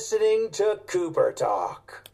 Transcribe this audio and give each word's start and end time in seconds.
listening 0.00 0.48
to 0.50 0.80
Cooper 0.86 1.30
Talk. 1.30 2.08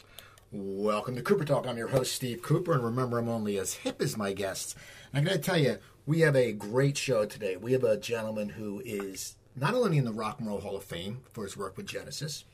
Welcome 0.50 1.14
to 1.14 1.22
Cooper 1.22 1.44
Talk. 1.44 1.68
I'm 1.68 1.78
your 1.78 1.86
host, 1.86 2.16
Steve 2.16 2.42
Cooper, 2.42 2.72
and 2.72 2.82
remember, 2.82 3.16
I'm 3.16 3.28
only 3.28 3.58
as 3.58 3.74
hip 3.74 4.02
as 4.02 4.16
my 4.16 4.32
guests. 4.32 4.74
And 5.12 5.24
going 5.24 5.38
to 5.38 5.42
tell 5.42 5.56
you, 5.56 5.78
we 6.04 6.18
have 6.22 6.34
a 6.34 6.50
great 6.50 6.98
show 6.98 7.26
today. 7.26 7.54
We 7.56 7.70
have 7.74 7.84
a 7.84 7.96
gentleman 7.96 8.48
who 8.48 8.82
is 8.84 9.36
not 9.54 9.74
only 9.74 9.98
in 9.98 10.04
the 10.04 10.12
Rock 10.12 10.40
and 10.40 10.48
Roll 10.48 10.62
Hall 10.62 10.76
of 10.76 10.82
Fame 10.82 11.20
for 11.32 11.44
his 11.44 11.56
work 11.56 11.76
with 11.76 11.86
Genesis, 11.86 12.44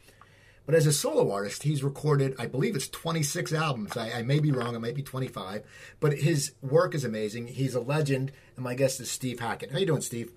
but 0.66 0.74
as 0.74 0.86
a 0.86 0.92
solo 0.92 1.32
artist, 1.32 1.62
he's 1.62 1.82
recorded, 1.82 2.34
I 2.38 2.44
believe 2.44 2.76
it's 2.76 2.88
26 2.88 3.54
albums. 3.54 3.96
I, 3.96 4.10
I 4.10 4.22
may 4.22 4.38
be 4.38 4.52
wrong, 4.52 4.74
it 4.74 4.80
might 4.80 4.94
be 4.94 5.02
25, 5.02 5.62
but 5.98 6.18
his 6.18 6.52
work 6.60 6.94
is 6.94 7.06
amazing. 7.06 7.46
He's 7.46 7.74
a 7.74 7.80
legend, 7.80 8.32
and 8.54 8.64
my 8.64 8.74
guest 8.74 9.00
is 9.00 9.10
Steve 9.10 9.40
Hackett. 9.40 9.72
How 9.72 9.78
you 9.78 9.86
doing, 9.86 10.02
Steve? 10.02 10.30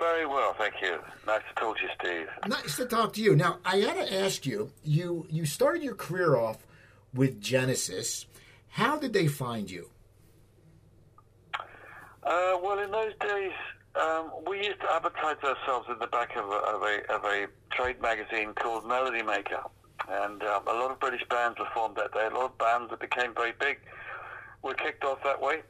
Very 0.00 0.24
well, 0.24 0.54
thank 0.54 0.74
you. 0.80 0.98
Nice 1.26 1.42
to 1.48 1.60
talk 1.60 1.76
to 1.76 1.82
you, 1.82 1.88
Steve. 2.00 2.26
Nice 2.48 2.76
to 2.76 2.86
talk 2.86 3.12
to 3.12 3.22
you. 3.22 3.36
Now, 3.36 3.58
I 3.66 3.82
got 3.82 3.94
to 3.94 4.14
ask 4.14 4.46
you, 4.46 4.72
you 4.82 5.26
you 5.28 5.44
started 5.44 5.82
your 5.82 5.94
career 5.94 6.36
off 6.36 6.66
with 7.12 7.38
Genesis. 7.40 8.24
How 8.68 8.96
did 8.96 9.12
they 9.12 9.26
find 9.26 9.70
you? 9.70 9.90
Uh, 12.22 12.56
well, 12.62 12.78
in 12.78 12.90
those 12.90 13.12
days, 13.20 13.52
um, 14.00 14.30
we 14.48 14.58
used 14.58 14.80
to 14.80 14.90
advertise 14.90 15.36
ourselves 15.44 15.88
in 15.90 15.98
the 15.98 16.06
back 16.06 16.34
of 16.36 16.48
a, 16.48 16.60
of 16.74 16.82
a, 16.82 17.12
of 17.12 17.24
a 17.24 17.46
trade 17.70 18.00
magazine 18.00 18.54
called 18.54 18.86
Melody 18.86 19.22
Maker. 19.22 19.62
And 20.08 20.42
um, 20.42 20.66
a 20.66 20.72
lot 20.72 20.90
of 20.90 21.00
British 21.00 21.26
bands 21.28 21.58
were 21.58 21.68
formed 21.74 21.96
that 21.96 22.12
day. 22.12 22.26
A 22.26 22.34
lot 22.34 22.46
of 22.46 22.58
bands 22.58 22.90
that 22.90 23.00
became 23.00 23.34
very 23.34 23.52
big 23.58 23.78
were 24.62 24.74
kicked 24.74 25.04
off 25.04 25.22
that 25.24 25.40
way. 25.42 25.62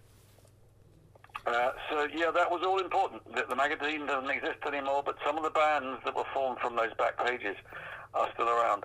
Uh, 1.47 1.71
so 1.91 2.07
yeah, 2.15 2.31
that 2.31 2.51
was 2.51 2.63
all 2.65 2.79
important. 2.79 3.23
The, 3.35 3.47
the, 3.49 3.57
magazine 3.57 4.07
doesn't 4.07 4.31
exist 4.31 4.59
anymore, 4.67 5.03
but 5.05 5.17
some 5.25 5.37
of 5.39 5.43
the 5.43 5.51
bands 5.51 6.01
that 6.05 6.15
were 6.15 6.25
formed 6.35 6.59
from 6.61 6.77
those 6.77 6.93
back 6.99 7.25
pages 7.25 7.57
are 8.15 8.29
still 8.35 8.49
around. 8.49 8.85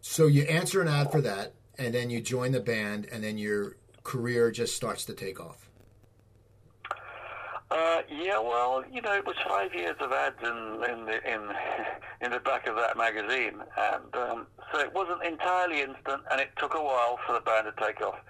So 0.00 0.26
you 0.26 0.42
answer 0.42 0.80
an 0.80 0.88
ad 0.88 1.10
for 1.10 1.20
that, 1.22 1.54
and 1.76 1.92
then 1.92 2.10
you 2.10 2.20
join 2.20 2.52
the 2.52 2.60
band, 2.60 3.08
and 3.10 3.24
then 3.24 3.36
your 3.36 3.76
career 4.04 4.50
just 4.50 4.76
starts 4.76 5.04
to 5.06 5.14
take 5.14 5.40
off. 5.40 5.68
Uh, 7.70 8.02
yeah, 8.08 8.38
well, 8.38 8.84
you 8.92 9.02
know, 9.02 9.14
it 9.14 9.26
was 9.26 9.34
five 9.48 9.74
years 9.74 9.96
of 9.98 10.12
ads 10.12 10.36
in 10.42 10.84
in 10.88 11.06
the 11.06 11.32
in 11.32 11.50
in 12.20 12.30
the 12.30 12.38
back 12.38 12.68
of 12.68 12.76
that 12.76 12.96
magazine, 12.96 13.60
and 13.76 14.14
um, 14.14 14.46
so 14.72 14.78
it 14.78 14.92
wasn't 14.94 15.20
entirely 15.24 15.80
instant, 15.80 16.22
and 16.30 16.40
it 16.40 16.50
took 16.56 16.74
a 16.74 16.82
while 16.82 17.18
for 17.26 17.32
the 17.32 17.40
band 17.40 17.66
to 17.66 17.84
take 17.84 18.00
off. 18.00 18.20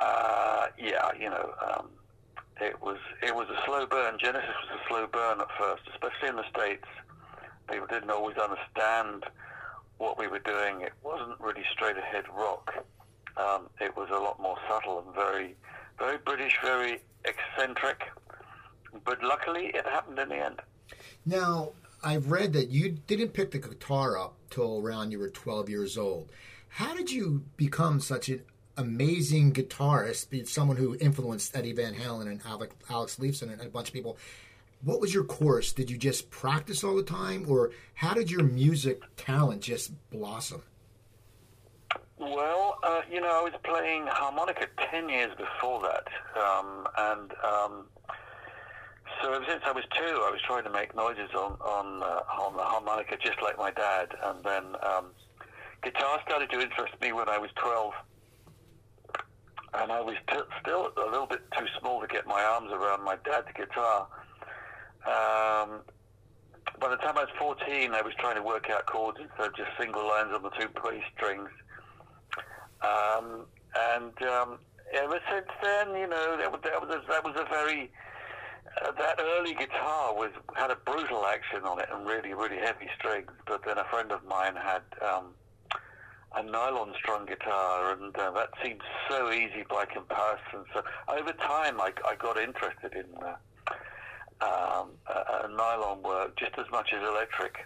Uh, 0.00 0.66
yeah, 0.78 1.10
you 1.18 1.28
know, 1.28 1.52
um, 1.66 1.88
it 2.60 2.80
was 2.82 2.98
it 3.22 3.34
was 3.34 3.48
a 3.48 3.64
slow 3.66 3.86
burn. 3.86 4.18
Genesis 4.18 4.48
was 4.48 4.80
a 4.80 4.88
slow 4.88 5.06
burn 5.06 5.40
at 5.40 5.48
first, 5.58 5.82
especially 5.92 6.28
in 6.28 6.36
the 6.36 6.48
states. 6.50 6.86
People 7.70 7.86
didn't 7.86 8.10
always 8.10 8.36
understand 8.36 9.24
what 9.98 10.18
we 10.18 10.26
were 10.26 10.38
doing. 10.38 10.80
It 10.80 10.92
wasn't 11.02 11.38
really 11.40 11.64
straight 11.72 11.96
ahead 11.96 12.24
rock. 12.34 12.84
Um, 13.36 13.68
it 13.80 13.96
was 13.96 14.08
a 14.10 14.18
lot 14.18 14.40
more 14.40 14.56
subtle 14.68 15.04
and 15.04 15.14
very, 15.14 15.54
very 15.98 16.18
British, 16.18 16.56
very 16.62 17.00
eccentric. 17.24 18.02
But 19.04 19.22
luckily, 19.22 19.66
it 19.66 19.84
happened 19.84 20.18
in 20.18 20.30
the 20.30 20.36
end. 20.36 20.60
Now, 21.26 21.72
I've 22.02 22.30
read 22.30 22.52
that 22.54 22.70
you 22.70 22.90
didn't 22.90 23.30
pick 23.30 23.50
the 23.50 23.58
guitar 23.58 24.16
up 24.16 24.34
till 24.50 24.80
around 24.80 25.10
you 25.10 25.18
were 25.18 25.28
12 25.28 25.68
years 25.68 25.98
old. 25.98 26.30
How 26.68 26.94
did 26.94 27.10
you 27.10 27.44
become 27.56 28.00
such 28.00 28.28
an 28.28 28.42
amazing 28.78 29.52
guitarist, 29.52 30.48
someone 30.48 30.76
who 30.76 30.96
influenced 31.00 31.54
Eddie 31.54 31.72
Van 31.72 31.94
Halen 31.94 32.28
and 32.28 32.40
Alex, 32.46 32.74
Alex 32.88 33.16
Lifeson 33.16 33.52
and 33.52 33.60
a 33.60 33.68
bunch 33.68 33.88
of 33.88 33.94
people. 33.94 34.16
What 34.82 35.00
was 35.00 35.12
your 35.12 35.24
course? 35.24 35.72
Did 35.72 35.90
you 35.90 35.98
just 35.98 36.30
practice 36.30 36.84
all 36.84 36.94
the 36.94 37.02
time, 37.02 37.44
or 37.48 37.72
how 37.94 38.14
did 38.14 38.30
your 38.30 38.44
music 38.44 39.02
talent 39.16 39.60
just 39.60 39.90
blossom? 40.10 40.62
Well, 42.16 42.78
uh, 42.84 43.02
you 43.10 43.20
know, 43.20 43.28
I 43.28 43.42
was 43.42 43.52
playing 43.64 44.06
harmonica 44.06 44.68
10 44.90 45.08
years 45.08 45.30
before 45.36 45.82
that. 45.82 46.06
Um, 46.40 46.86
and 46.96 47.32
um, 47.44 47.84
so 49.20 49.32
ever 49.32 49.44
since 49.48 49.62
I 49.64 49.72
was 49.72 49.84
two, 49.96 50.22
I 50.24 50.30
was 50.30 50.40
trying 50.46 50.64
to 50.64 50.70
make 50.70 50.94
noises 50.94 51.30
on, 51.34 51.52
on, 51.60 52.02
uh, 52.02 52.42
on 52.42 52.56
the 52.56 52.62
harmonica 52.62 53.16
just 53.20 53.42
like 53.42 53.58
my 53.58 53.72
dad. 53.72 54.08
And 54.22 54.44
then 54.44 54.64
um, 54.82 55.06
guitar 55.82 56.20
started 56.24 56.50
to 56.50 56.60
interest 56.60 56.94
me 57.00 57.12
when 57.12 57.28
I 57.28 57.38
was 57.38 57.50
12 57.56 57.94
and 59.80 59.92
I 59.92 60.00
was 60.00 60.16
t- 60.30 60.38
still 60.60 60.92
a 60.96 61.10
little 61.10 61.26
bit 61.26 61.40
too 61.56 61.66
small 61.80 62.00
to 62.00 62.06
get 62.06 62.26
my 62.26 62.42
arms 62.42 62.70
around 62.72 63.04
my 63.04 63.16
dad's 63.24 63.48
guitar. 63.56 64.08
Um, 65.06 65.80
by 66.80 66.88
the 66.88 66.96
time 66.96 67.16
I 67.16 67.24
was 67.24 67.34
14, 67.38 67.94
I 67.94 68.02
was 68.02 68.12
trying 68.18 68.36
to 68.36 68.42
work 68.42 68.70
out 68.70 68.86
chords 68.86 69.18
instead 69.20 69.48
of 69.48 69.56
just 69.56 69.70
single 69.78 70.06
lines 70.06 70.30
on 70.34 70.42
the 70.42 70.50
two 70.50 70.68
bass 70.82 71.02
strings. 71.16 71.50
Um, 72.82 73.46
and 73.94 74.22
um, 74.28 74.58
ever 74.92 75.20
since 75.30 75.48
then, 75.62 75.94
you 75.94 76.06
know, 76.06 76.36
that 76.38 76.50
was, 76.50 76.60
that 76.64 76.80
was, 76.80 76.94
a, 76.94 77.02
that 77.08 77.24
was 77.24 77.34
a 77.36 77.44
very 77.48 77.90
uh, 78.82 78.92
that 78.92 79.18
early 79.18 79.54
guitar 79.54 80.14
was 80.14 80.30
had 80.54 80.70
a 80.70 80.76
brutal 80.76 81.24
action 81.24 81.64
on 81.64 81.80
it 81.80 81.88
and 81.92 82.06
really, 82.06 82.34
really 82.34 82.58
heavy 82.58 82.88
strings. 82.98 83.30
But 83.46 83.64
then 83.64 83.78
a 83.78 83.84
friend 83.84 84.12
of 84.12 84.24
mine 84.24 84.54
had 84.56 84.82
um, 85.02 85.34
a 86.34 86.42
nylon 86.42 86.92
strung 86.98 87.26
guitar, 87.26 87.92
and 87.92 88.16
uh, 88.16 88.30
that 88.32 88.50
seemed 88.62 88.82
so 89.08 89.32
easy 89.32 89.64
by 89.68 89.84
comparison. 89.86 90.64
So 90.74 90.82
over 91.08 91.32
time, 91.32 91.80
I, 91.80 91.92
I 92.06 92.16
got 92.16 92.38
interested 92.38 92.92
in 92.92 93.06
uh, 93.22 93.36
um, 94.44 94.90
nylon 95.56 96.02
work 96.02 96.36
just 96.36 96.52
as 96.58 96.66
much 96.70 96.92
as 96.92 97.06
electric. 97.06 97.56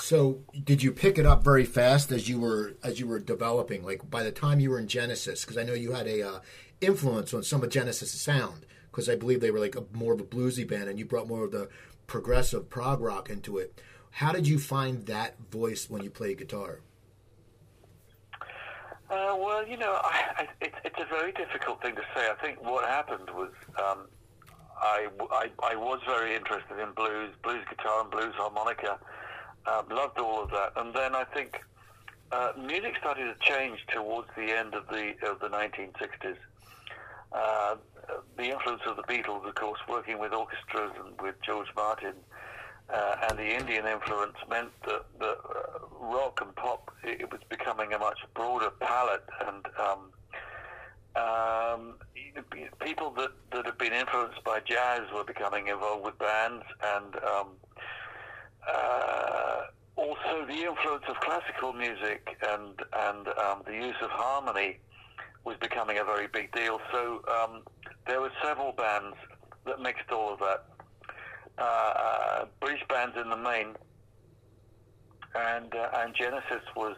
So, 0.00 0.40
did 0.64 0.82
you 0.82 0.90
pick 0.90 1.18
it 1.18 1.26
up 1.26 1.44
very 1.44 1.64
fast 1.64 2.10
as 2.10 2.28
you 2.28 2.40
were 2.40 2.74
as 2.82 2.98
you 2.98 3.06
were 3.06 3.18
developing? 3.18 3.84
Like 3.84 4.10
by 4.10 4.22
the 4.22 4.32
time 4.32 4.58
you 4.58 4.70
were 4.70 4.78
in 4.78 4.88
Genesis, 4.88 5.42
because 5.42 5.58
I 5.58 5.64
know 5.64 5.74
you 5.74 5.92
had 5.92 6.06
a 6.06 6.26
uh, 6.26 6.40
influence 6.80 7.34
on 7.34 7.42
some 7.42 7.62
of 7.62 7.70
Genesis' 7.70 8.20
sound, 8.20 8.66
because 8.90 9.08
I 9.08 9.16
believe 9.16 9.40
they 9.40 9.50
were 9.50 9.60
like 9.60 9.76
a, 9.76 9.84
more 9.92 10.12
of 10.12 10.20
a 10.20 10.24
bluesy 10.24 10.66
band, 10.66 10.88
and 10.88 10.98
you 10.98 11.04
brought 11.04 11.28
more 11.28 11.44
of 11.44 11.52
the 11.52 11.68
progressive 12.06 12.68
prog 12.70 13.00
rock 13.00 13.30
into 13.30 13.58
it. 13.58 13.80
How 14.12 14.30
did 14.30 14.46
you 14.46 14.58
find 14.58 15.06
that 15.06 15.38
voice 15.50 15.88
when 15.88 16.02
you 16.02 16.10
played 16.10 16.38
guitar? 16.38 16.80
Uh, 19.10 19.36
well, 19.38 19.66
you 19.66 19.76
know, 19.76 19.98
I, 20.04 20.22
I, 20.36 20.48
it, 20.60 20.74
it's 20.84 20.98
a 20.98 21.06
very 21.06 21.32
difficult 21.32 21.82
thing 21.82 21.94
to 21.96 22.02
say. 22.14 22.28
I 22.30 22.34
think 22.42 22.62
what 22.62 22.88
happened 22.88 23.28
was 23.30 23.50
um, 23.78 24.06
I, 24.80 25.08
I, 25.30 25.50
I, 25.62 25.76
was 25.76 26.00
very 26.06 26.34
interested 26.34 26.78
in 26.78 26.92
blues, 26.92 27.30
blues 27.42 27.64
guitar 27.68 28.02
and 28.02 28.10
blues 28.10 28.34
harmonica. 28.36 28.98
Um, 29.66 29.86
loved 29.90 30.18
all 30.18 30.42
of 30.42 30.50
that, 30.50 30.72
and 30.76 30.94
then 30.94 31.14
I 31.14 31.24
think 31.24 31.60
uh, 32.32 32.52
music 32.58 32.96
started 32.98 33.34
to 33.34 33.36
change 33.40 33.80
towards 33.92 34.28
the 34.36 34.50
end 34.56 34.74
of 34.74 34.88
the 34.88 35.14
of 35.28 35.40
the 35.40 35.48
1960s. 35.48 36.36
Uh, 37.32 37.76
the 38.36 38.44
influence 38.44 38.82
of 38.86 38.96
the 38.96 39.02
Beatles, 39.04 39.46
of 39.46 39.54
course, 39.54 39.80
working 39.88 40.18
with 40.18 40.32
orchestras 40.32 40.92
and 41.04 41.18
with 41.20 41.36
George 41.42 41.68
Martin 41.76 42.14
uh, 42.92 43.16
and 43.28 43.38
the 43.38 43.54
Indian 43.54 43.86
influence 43.86 44.36
meant 44.48 44.70
that, 44.86 45.04
that 45.18 45.38
uh, 45.48 45.78
rock 46.00 46.40
and 46.40 46.54
pop 46.56 46.90
it, 47.04 47.30
was 47.30 47.40
becoming 47.48 47.92
a 47.92 47.98
much 47.98 48.18
broader 48.34 48.70
palette, 48.80 49.24
and 49.46 49.66
um, 49.80 50.12
um, 51.16 51.94
people 52.80 53.10
that, 53.10 53.30
that 53.52 53.66
had 53.66 53.78
been 53.78 53.92
influenced 53.92 54.42
by 54.44 54.60
jazz 54.60 55.00
were 55.14 55.24
becoming 55.24 55.68
involved 55.68 56.04
with 56.04 56.18
bands, 56.18 56.64
and 56.96 57.16
um, 57.16 57.48
uh, 58.68 59.62
also 59.96 60.46
the 60.46 60.64
influence 60.64 61.04
of 61.08 61.16
classical 61.20 61.72
music 61.72 62.36
and 62.48 62.80
and 63.08 63.28
um, 63.28 63.62
the 63.66 63.72
use 63.72 63.96
of 64.02 64.10
harmony 64.10 64.78
was 65.44 65.56
becoming 65.60 65.98
a 65.98 66.04
very 66.04 66.28
big 66.28 66.52
deal. 66.52 66.80
So 66.92 67.22
um, 67.28 67.62
there 68.06 68.20
were 68.20 68.32
several 68.42 68.72
bands 68.72 69.16
that 69.66 69.80
mixed 69.80 70.10
all 70.10 70.32
of 70.32 70.38
that 70.40 70.71
uh, 71.58 72.44
British 72.60 72.82
bands 72.88 73.16
in 73.20 73.28
the 73.30 73.36
main, 73.36 73.74
and 75.34 75.74
uh, 75.74 75.88
and 75.98 76.14
Genesis 76.14 76.62
was 76.76 76.96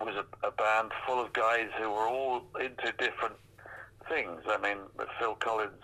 was 0.00 0.14
a, 0.14 0.46
a, 0.46 0.50
band 0.50 0.92
full 1.06 1.20
of 1.20 1.32
guys 1.32 1.68
who 1.80 1.90
were 1.90 2.06
all 2.06 2.42
into 2.60 2.92
different 2.98 3.36
things. 4.08 4.42
I 4.46 4.58
mean, 4.58 4.78
Phil 5.18 5.34
Collins 5.36 5.82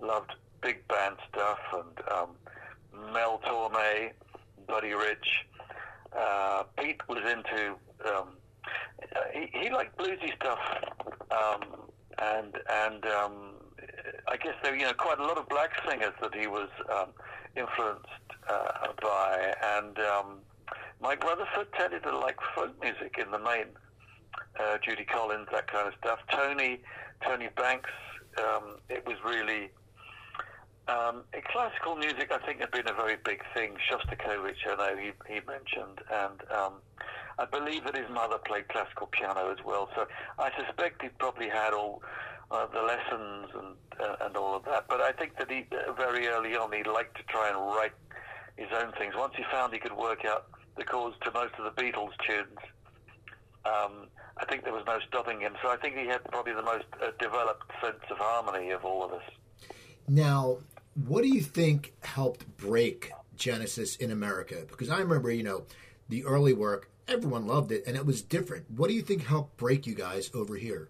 loved 0.00 0.32
big 0.62 0.86
band 0.88 1.16
stuff, 1.28 1.58
and 1.72 2.08
um, 2.10 3.12
Mel 3.12 3.40
Torme, 3.46 4.12
Buddy 4.66 4.94
Rich. 4.94 5.46
Uh, 6.16 6.62
Pete 6.78 7.00
was 7.08 7.18
into 7.30 7.74
um, 8.06 8.28
he, 9.32 9.50
he 9.52 9.70
liked 9.70 9.96
bluesy 9.98 10.34
stuff, 10.36 10.58
um, 11.30 11.62
and 12.18 12.56
and 12.70 13.04
um, 13.06 13.54
I 14.28 14.36
guess 14.36 14.54
there, 14.62 14.74
you 14.74 14.84
know, 14.84 14.92
quite 14.92 15.18
a 15.18 15.24
lot 15.24 15.38
of 15.38 15.48
black 15.48 15.70
singers 15.88 16.14
that 16.22 16.34
he 16.34 16.46
was 16.46 16.68
um, 16.90 17.08
influenced 17.56 18.08
uh, 18.48 18.88
by, 19.02 19.54
and 19.76 19.98
um, 19.98 20.38
Mike 21.00 21.22
Rutherford 21.24 21.72
tended 21.78 22.02
to 22.04 22.16
like 22.16 22.36
folk 22.54 22.80
music 22.82 23.16
in 23.18 23.30
the 23.30 23.38
main. 23.38 23.66
Uh, 24.58 24.78
Judy 24.82 25.04
Collins, 25.04 25.48
that 25.52 25.70
kind 25.70 25.88
of 25.88 25.94
stuff. 26.00 26.18
Tony, 26.30 26.80
Tony 27.24 27.48
Banks. 27.56 27.90
Um, 28.38 28.78
it 28.88 29.06
was 29.06 29.16
really 29.24 29.70
um, 30.88 31.22
classical 31.50 31.96
music, 31.96 32.30
I 32.30 32.44
think, 32.44 32.60
had 32.60 32.70
been 32.70 32.88
a 32.88 32.92
very 32.94 33.16
big 33.24 33.42
thing. 33.54 33.76
Shostakovich, 33.90 34.66
I 34.68 34.76
know 34.76 34.96
he, 34.96 35.12
he 35.32 35.40
mentioned, 35.46 36.00
and 36.12 36.40
um, 36.50 36.74
I 37.38 37.46
believe 37.46 37.84
that 37.84 37.96
his 37.96 38.08
mother 38.10 38.38
played 38.38 38.68
classical 38.68 39.06
piano 39.06 39.50
as 39.50 39.64
well. 39.64 39.88
So 39.94 40.06
I 40.38 40.50
suspect 40.58 41.02
he 41.02 41.08
probably 41.18 41.48
had 41.48 41.72
all 41.72 42.02
uh, 42.50 42.66
the 42.66 42.82
lessons 42.82 43.48
and 43.54 43.74
uh, 44.00 44.26
and 44.26 44.36
all 44.36 44.56
of 44.56 44.64
that. 44.64 44.86
But 44.88 45.00
I 45.00 45.12
think 45.12 45.36
that 45.38 45.50
he 45.50 45.66
uh, 45.72 45.92
very 45.92 46.26
early 46.28 46.56
on 46.56 46.72
he 46.72 46.82
liked 46.82 47.16
to 47.16 47.22
try 47.24 47.48
and 47.48 47.58
write 47.58 47.92
his 48.56 48.68
own 48.72 48.92
things. 48.98 49.14
Once 49.16 49.34
he 49.36 49.44
found 49.50 49.72
he 49.72 49.78
could 49.78 49.96
work 49.96 50.24
out 50.24 50.46
the 50.76 50.84
chords 50.84 51.16
to 51.24 51.32
most 51.32 51.54
of 51.58 51.64
the 51.64 51.82
Beatles 51.82 52.12
tunes, 52.26 52.58
um, 53.64 54.08
I 54.36 54.44
think 54.48 54.64
there 54.64 54.72
was 54.72 54.84
no 54.86 54.98
stopping 55.08 55.40
him. 55.40 55.54
So 55.62 55.68
I 55.68 55.76
think 55.76 55.96
he 55.96 56.06
had 56.06 56.24
probably 56.24 56.54
the 56.54 56.62
most 56.62 56.84
uh, 57.02 57.10
developed 57.20 57.70
sense 57.80 58.02
of 58.10 58.18
harmony 58.18 58.70
of 58.70 58.84
all 58.84 59.04
of 59.04 59.12
us. 59.12 59.22
Now, 60.08 60.58
what 61.06 61.22
do 61.22 61.28
you 61.28 61.40
think 61.40 61.92
helped 62.02 62.56
break 62.56 63.12
Genesis 63.36 63.96
in 63.96 64.10
America? 64.10 64.64
Because 64.68 64.90
I 64.90 64.98
remember, 64.98 65.30
you 65.30 65.42
know, 65.42 65.64
the 66.08 66.24
early 66.24 66.52
work, 66.52 66.90
everyone 67.08 67.46
loved 67.46 67.72
it, 67.72 67.84
and 67.86 67.96
it 67.96 68.04
was 68.04 68.22
different. 68.22 68.70
What 68.70 68.88
do 68.88 68.94
you 68.94 69.02
think 69.02 69.24
helped 69.24 69.56
break 69.56 69.86
you 69.86 69.94
guys 69.94 70.30
over 70.34 70.56
here? 70.56 70.88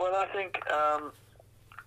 Well, 0.00 0.16
I 0.16 0.24
think 0.34 0.56
um, 0.72 1.12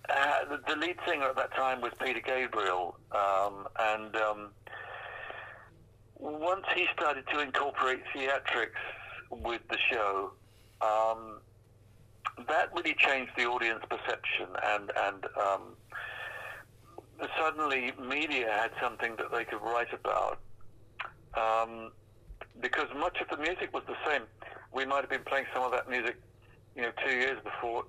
uh, 0.08 0.56
the, 0.68 0.76
lead 0.76 0.94
singer 1.04 1.30
at 1.30 1.36
that 1.36 1.52
time 1.52 1.80
was 1.80 1.90
Peter 2.00 2.20
Gabriel, 2.24 2.96
um, 3.10 3.66
and 3.76 4.14
um, 4.14 4.50
once 6.20 6.64
he 6.76 6.86
started 6.96 7.24
to 7.32 7.40
incorporate 7.40 8.02
theatrics 8.14 8.78
with 9.32 9.62
the 9.68 9.78
show, 9.90 10.30
um, 10.80 11.40
that 12.46 12.72
really 12.76 12.94
changed 12.96 13.32
the 13.36 13.46
audience 13.46 13.82
perception, 13.90 14.46
and 14.64 14.92
and 14.96 15.24
um, 15.36 15.62
suddenly 17.36 17.92
media 18.00 18.46
had 18.48 18.70
something 18.80 19.16
that 19.16 19.32
they 19.32 19.44
could 19.44 19.60
write 19.60 19.92
about. 19.92 20.38
Um, 21.36 21.90
because 22.60 22.86
much 22.96 23.18
of 23.20 23.28
the 23.36 23.42
music 23.42 23.74
was 23.74 23.82
the 23.88 23.96
same. 24.06 24.22
We 24.72 24.84
might 24.86 25.00
have 25.00 25.10
been 25.10 25.24
playing 25.24 25.46
some 25.52 25.64
of 25.64 25.72
that 25.72 25.90
music, 25.90 26.14
you 26.76 26.82
know, 26.82 26.92
two 27.04 27.12
years 27.12 27.40
before 27.42 27.86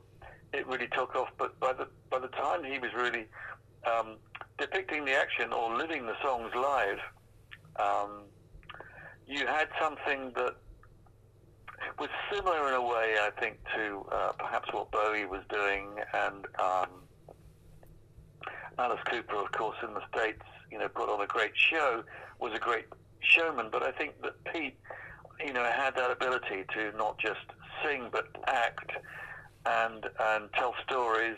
it 0.56 0.68
really 0.68 0.88
took 0.88 1.16
off. 1.16 1.30
But 1.38 1.60
by 1.60 1.74
the 1.74 1.88
by 2.10 2.20
the 2.20 2.28
time 2.28 2.64
he 2.64 2.80
was 2.80 2.94
really 2.94 3.26
um, 3.86 4.18
depicting 4.58 5.06
the 5.06 5.14
action 5.14 5.52
or 5.54 5.76
living 5.76 6.06
the 6.06 6.16
songs 6.24 6.52
live, 6.56 7.00
um, 7.78 8.24
you 9.28 9.46
had 9.46 9.68
something 9.80 10.32
that 10.36 10.56
was 12.00 12.10
similar 12.32 12.70
in 12.70 12.74
a 12.74 12.82
way, 12.82 13.18
I 13.22 13.30
think, 13.40 13.58
to 13.76 14.06
uh, 14.12 14.32
perhaps 14.34 14.72
what 14.72 14.92
Bowie 14.92 15.26
was 15.26 15.42
doing 15.50 15.90
and 16.14 16.46
um, 16.60 16.90
Alice 18.78 19.00
Cooper, 19.10 19.36
of 19.36 19.52
course, 19.52 19.78
in 19.86 19.94
the 19.94 20.02
States, 20.14 20.42
you 20.72 20.78
know, 20.78 20.88
put 20.88 21.10
on 21.10 21.22
a 21.22 21.28
great 21.28 21.52
show, 21.56 22.04
was 22.40 22.54
a 22.54 22.60
great 22.60 22.86
showman. 23.20 23.68
But 23.72 23.84
I 23.84 23.92
think 23.92 24.22
that 24.22 24.42
Pete, 24.46 24.78
you 25.46 25.54
know, 25.54 25.64
had 25.64 25.96
that 25.96 26.12
ability 26.12 26.66
to 26.74 26.92
not 26.98 27.18
just 27.18 27.46
sing 27.84 28.10
but 28.12 28.28
act 28.48 28.92
and 29.66 30.06
and 30.20 30.52
tell 30.54 30.74
stories. 30.88 31.38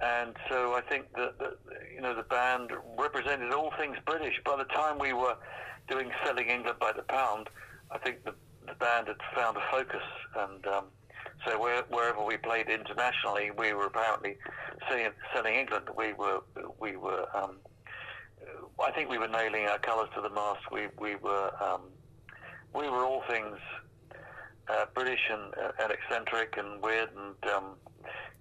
And 0.00 0.36
so 0.48 0.74
I 0.74 0.80
think 0.82 1.12
that, 1.16 1.38
that 1.40 1.58
you 1.94 2.00
know 2.00 2.14
the 2.14 2.22
band 2.22 2.70
represented 2.96 3.52
all 3.52 3.72
things 3.78 3.96
British. 4.06 4.40
By 4.44 4.56
the 4.56 4.64
time 4.64 4.98
we 4.98 5.12
were 5.12 5.36
doing 5.88 6.10
"Selling 6.24 6.48
England 6.48 6.78
by 6.78 6.92
the 6.92 7.02
Pound," 7.02 7.48
I 7.90 7.98
think 7.98 8.24
the 8.24 8.34
the 8.66 8.74
band 8.74 9.08
had 9.08 9.16
found 9.34 9.56
a 9.56 9.62
focus, 9.70 10.02
and 10.36 10.66
um, 10.66 10.84
so 11.46 11.58
where, 11.58 11.82
wherever 11.88 12.24
we 12.24 12.36
played 12.36 12.68
internationally, 12.68 13.50
we 13.56 13.72
were 13.72 13.86
apparently 13.86 14.36
selling, 14.88 15.08
selling 15.34 15.54
England. 15.54 15.86
We 15.96 16.12
were 16.12 16.40
we 16.78 16.96
were 16.96 17.24
um, 17.34 17.56
I 18.82 18.92
think 18.92 19.10
we 19.10 19.18
were 19.18 19.28
nailing 19.28 19.66
our 19.66 19.78
colours 19.78 20.08
to 20.14 20.20
the 20.20 20.30
mast. 20.30 20.60
We 20.70 20.88
we 20.98 21.16
were 21.16 21.50
um, 21.62 21.82
we 22.74 22.88
were 22.88 23.04
all 23.04 23.22
things 23.28 23.58
uh, 24.70 24.86
British 24.94 25.20
and, 25.30 25.54
uh, 25.54 25.72
and 25.82 25.92
eccentric 25.92 26.56
and 26.56 26.82
weird 26.82 27.08
and 27.16 27.52
um, 27.52 27.64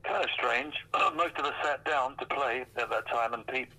kind 0.03 0.24
of 0.24 0.29
strange. 0.31 0.74
Most 1.15 1.38
of 1.38 1.45
us 1.45 1.53
sat 1.63 1.83
down 1.85 2.18
to 2.18 2.25
play 2.25 2.65
at 2.77 2.89
that 2.89 3.07
time, 3.07 3.33
and 3.33 3.45
Pete 3.47 3.69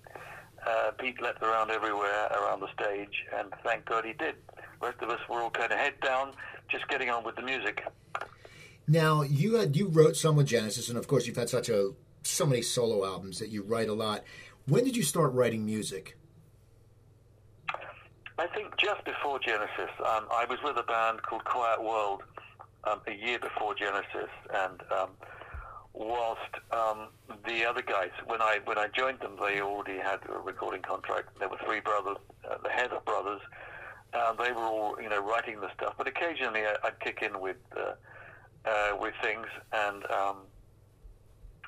uh, 0.67 0.91
Pete 0.99 1.21
leapt 1.21 1.41
around 1.41 1.71
everywhere 1.71 2.27
around 2.27 2.59
the 2.59 2.67
stage, 2.73 3.25
and 3.37 3.49
thank 3.63 3.85
God 3.85 4.05
he 4.05 4.13
did. 4.13 4.35
The 4.81 4.87
rest 4.87 5.01
of 5.01 5.09
us 5.09 5.19
were 5.29 5.41
all 5.41 5.49
kind 5.49 5.71
of 5.71 5.77
head 5.77 5.93
down, 6.03 6.33
just 6.69 6.87
getting 6.87 7.09
on 7.09 7.23
with 7.23 7.35
the 7.35 7.41
music. 7.41 7.83
Now 8.87 9.21
you 9.21 9.55
had 9.55 9.75
you 9.75 9.87
wrote 9.87 10.15
some 10.15 10.35
with 10.35 10.47
Genesis, 10.47 10.89
and 10.89 10.97
of 10.97 11.07
course 11.07 11.27
you've 11.27 11.37
had 11.37 11.49
such 11.49 11.69
a 11.69 11.91
so 12.23 12.45
many 12.45 12.61
solo 12.61 13.05
albums 13.05 13.39
that 13.39 13.49
you 13.49 13.63
write 13.63 13.89
a 13.89 13.93
lot. 13.93 14.23
When 14.67 14.83
did 14.83 14.97
you 14.97 15.03
start 15.03 15.33
writing 15.33 15.65
music? 15.65 16.17
I 18.37 18.47
think 18.47 18.77
just 18.77 19.03
before 19.03 19.39
Genesis. 19.39 19.91
Um, 19.99 20.25
I 20.31 20.45
was 20.49 20.59
with 20.63 20.77
a 20.77 20.83
band 20.83 21.21
called 21.23 21.43
Quiet 21.43 21.83
World 21.83 22.23
um, 22.85 23.01
a 23.07 23.13
year 23.13 23.39
before 23.39 23.75
Genesis, 23.75 24.29
and 24.53 24.81
um, 24.91 25.09
whilst 25.93 26.55
um, 26.71 27.09
the 27.47 27.65
other 27.65 27.81
guys, 27.81 28.11
when 28.25 28.41
I 28.41 28.59
when 28.65 28.77
I 28.77 28.87
joined 28.87 29.19
them, 29.19 29.37
they 29.39 29.61
already 29.61 29.97
had 29.99 30.19
a 30.29 30.39
recording 30.39 30.81
contract. 30.81 31.37
There 31.39 31.49
were 31.49 31.59
three 31.65 31.79
brothers, 31.79 32.17
uh, 32.49 32.57
the 32.63 32.69
Heather 32.69 32.99
brothers. 33.05 33.41
Uh, 34.13 34.33
they 34.33 34.51
were 34.51 34.63
all 34.63 34.95
you 35.01 35.09
know 35.09 35.21
writing 35.21 35.59
the 35.61 35.69
stuff, 35.75 35.93
but 35.97 36.07
occasionally 36.07 36.61
I, 36.61 36.75
would 36.83 36.99
kick 36.99 37.21
in 37.21 37.39
with 37.39 37.57
uh, 37.77 37.93
uh, 38.65 38.97
with 38.99 39.13
things, 39.21 39.47
and 39.73 40.03
um, 40.11 40.37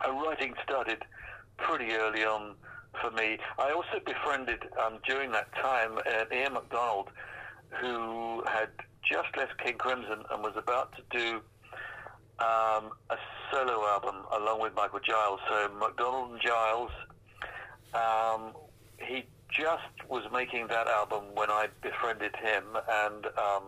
writing 0.07 0.53
started 0.63 1.03
pretty 1.57 1.93
early 1.93 2.23
on 2.23 2.55
for 2.99 3.11
me. 3.11 3.37
I 3.59 3.71
also 3.71 3.99
befriended 4.05 4.63
um, 4.83 4.99
during 5.07 5.31
that 5.31 5.53
time 5.55 5.97
uh, 5.97 6.35
Ian 6.35 6.53
McDonald, 6.53 7.09
who 7.79 8.43
had 8.45 8.69
just 9.03 9.35
left 9.37 9.57
King 9.63 9.77
Crimson 9.77 10.23
and 10.31 10.43
was 10.43 10.53
about 10.55 10.93
to 10.95 11.17
do 11.17 11.41
um, 12.39 12.91
a 13.09 13.17
solo 13.51 13.85
album 13.87 14.15
along 14.33 14.61
with 14.61 14.75
Michael 14.75 14.99
Giles. 14.99 15.39
So 15.49 15.69
McDonald 15.79 16.31
and 16.31 16.41
Giles, 16.41 16.91
um, 17.93 18.53
he 18.97 19.25
just 19.51 20.09
was 20.09 20.23
making 20.31 20.67
that 20.67 20.87
album 20.87 21.23
when 21.33 21.49
I 21.49 21.67
befriended 21.81 22.35
him, 22.37 22.63
and 22.89 23.25
um, 23.37 23.63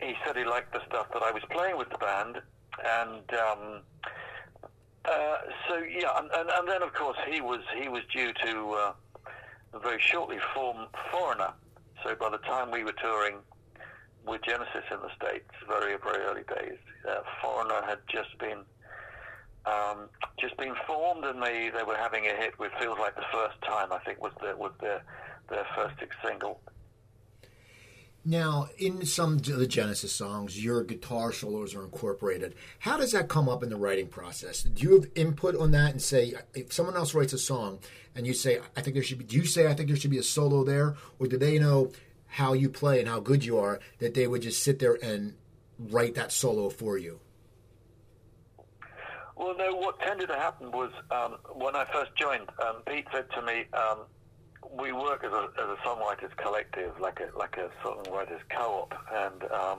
he 0.00 0.14
said 0.24 0.36
he 0.36 0.44
liked 0.44 0.72
the 0.72 0.80
stuff 0.86 1.06
that 1.12 1.22
I 1.22 1.30
was 1.30 1.42
playing 1.50 1.78
with 1.78 1.88
the 1.90 1.98
band, 1.98 2.40
and 2.84 3.40
um, 3.40 3.80
uh, 5.04 5.36
so 5.68 5.78
yeah, 5.78 6.18
and, 6.18 6.30
and, 6.36 6.50
and, 6.50 6.68
then 6.68 6.82
of 6.82 6.92
course 6.92 7.16
he 7.30 7.40
was 7.40 7.60
he 7.80 7.88
was 7.88 8.02
due 8.12 8.32
to 8.44 8.70
uh, 8.72 8.92
very 9.82 10.00
shortly 10.00 10.38
form 10.54 10.86
Foreigner. 11.10 11.52
So 12.04 12.14
by 12.14 12.28
the 12.28 12.38
time 12.38 12.70
we 12.70 12.84
were 12.84 12.92
touring 12.92 13.36
with 14.26 14.42
Genesis 14.42 14.84
in 14.90 14.98
the 15.00 15.08
States, 15.16 15.48
very, 15.66 15.96
very 15.96 16.22
early 16.24 16.42
days. 16.42 16.78
Uh, 17.08 17.20
Foreigner 17.40 17.80
had 17.86 17.98
just 18.08 18.36
been 18.38 18.60
um, 19.66 20.10
just 20.38 20.56
been 20.58 20.74
formed, 20.86 21.24
and 21.24 21.42
they, 21.42 21.70
they 21.74 21.82
were 21.82 21.96
having 21.96 22.26
a 22.26 22.36
hit 22.36 22.58
with 22.58 22.70
"Feels 22.78 22.98
Like 22.98 23.16
the 23.16 23.24
First 23.32 23.60
Time." 23.62 23.92
I 23.92 23.98
think 24.00 24.20
was 24.20 24.32
was 24.58 24.72
their 24.80 25.02
their 25.48 25.66
first 25.74 25.94
single. 26.22 26.60
Now, 28.24 28.68
in 28.78 29.04
some 29.04 29.34
of 29.34 29.44
the 29.44 29.66
Genesis 29.66 30.12
songs, 30.12 30.62
your 30.62 30.82
guitar 30.82 31.30
solos 31.30 31.74
are 31.74 31.84
incorporated. 31.84 32.54
How 32.78 32.96
does 32.96 33.12
that 33.12 33.28
come 33.28 33.50
up 33.50 33.62
in 33.62 33.68
the 33.68 33.76
writing 33.76 34.06
process? 34.06 34.62
Do 34.62 34.82
you 34.82 34.94
have 34.94 35.10
input 35.14 35.54
on 35.56 35.72
that 35.72 35.90
and 35.90 36.00
say, 36.00 36.32
if 36.54 36.72
someone 36.72 36.96
else 36.96 37.12
writes 37.12 37.34
a 37.34 37.38
song 37.38 37.80
and 38.14 38.26
you 38.26 38.32
say, 38.32 38.60
I 38.76 38.80
think 38.80 38.94
there 38.94 39.02
should 39.02 39.18
be, 39.18 39.24
do 39.24 39.36
you 39.36 39.44
say, 39.44 39.66
I 39.66 39.74
think 39.74 39.88
there 39.88 39.96
should 39.96 40.10
be 40.10 40.18
a 40.18 40.22
solo 40.22 40.64
there? 40.64 40.94
Or 41.18 41.26
do 41.26 41.36
they 41.36 41.58
know, 41.58 41.92
how 42.34 42.52
you 42.52 42.68
play 42.68 42.98
and 42.98 43.08
how 43.08 43.20
good 43.20 43.44
you 43.44 43.58
are 43.58 43.78
that 44.00 44.14
they 44.14 44.26
would 44.26 44.42
just 44.42 44.60
sit 44.60 44.80
there 44.80 44.98
and 45.00 45.34
write 45.78 46.16
that 46.16 46.32
solo 46.32 46.68
for 46.68 46.98
you? 46.98 47.20
Well, 49.36 49.56
no. 49.56 49.76
What 49.76 50.00
tended 50.00 50.28
to 50.28 50.34
happen 50.34 50.72
was 50.72 50.90
um, 51.12 51.36
when 51.54 51.76
I 51.76 51.84
first 51.92 52.10
joined, 52.16 52.48
um, 52.64 52.82
Pete 52.86 53.06
said 53.12 53.26
to 53.36 53.42
me, 53.42 53.66
um, 53.72 54.00
"We 54.72 54.92
work 54.92 55.24
as 55.24 55.32
a, 55.32 55.48
as 55.58 55.68
a 55.68 55.76
songwriters 55.84 56.36
collective, 56.36 56.98
like 57.00 57.20
a 57.20 57.36
like 57.36 57.56
a 57.56 57.70
songwriters 57.84 58.40
co-op." 58.50 58.94
And 59.12 59.42
um, 59.52 59.78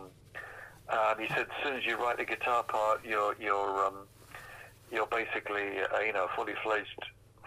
uh, 0.89 1.15
he 1.15 1.27
said, 1.29 1.47
"As 1.47 1.63
soon 1.63 1.75
as 1.75 1.85
you 1.85 1.97
write 1.97 2.17
the 2.17 2.25
guitar 2.25 2.63
part, 2.63 3.03
you're 3.05 3.35
you're 3.39 3.85
um, 3.85 4.07
you're 4.91 5.07
basically 5.07 5.79
uh, 5.93 5.99
you 5.99 6.13
know 6.13 6.27
fully 6.35 6.53
fledged, 6.63 7.01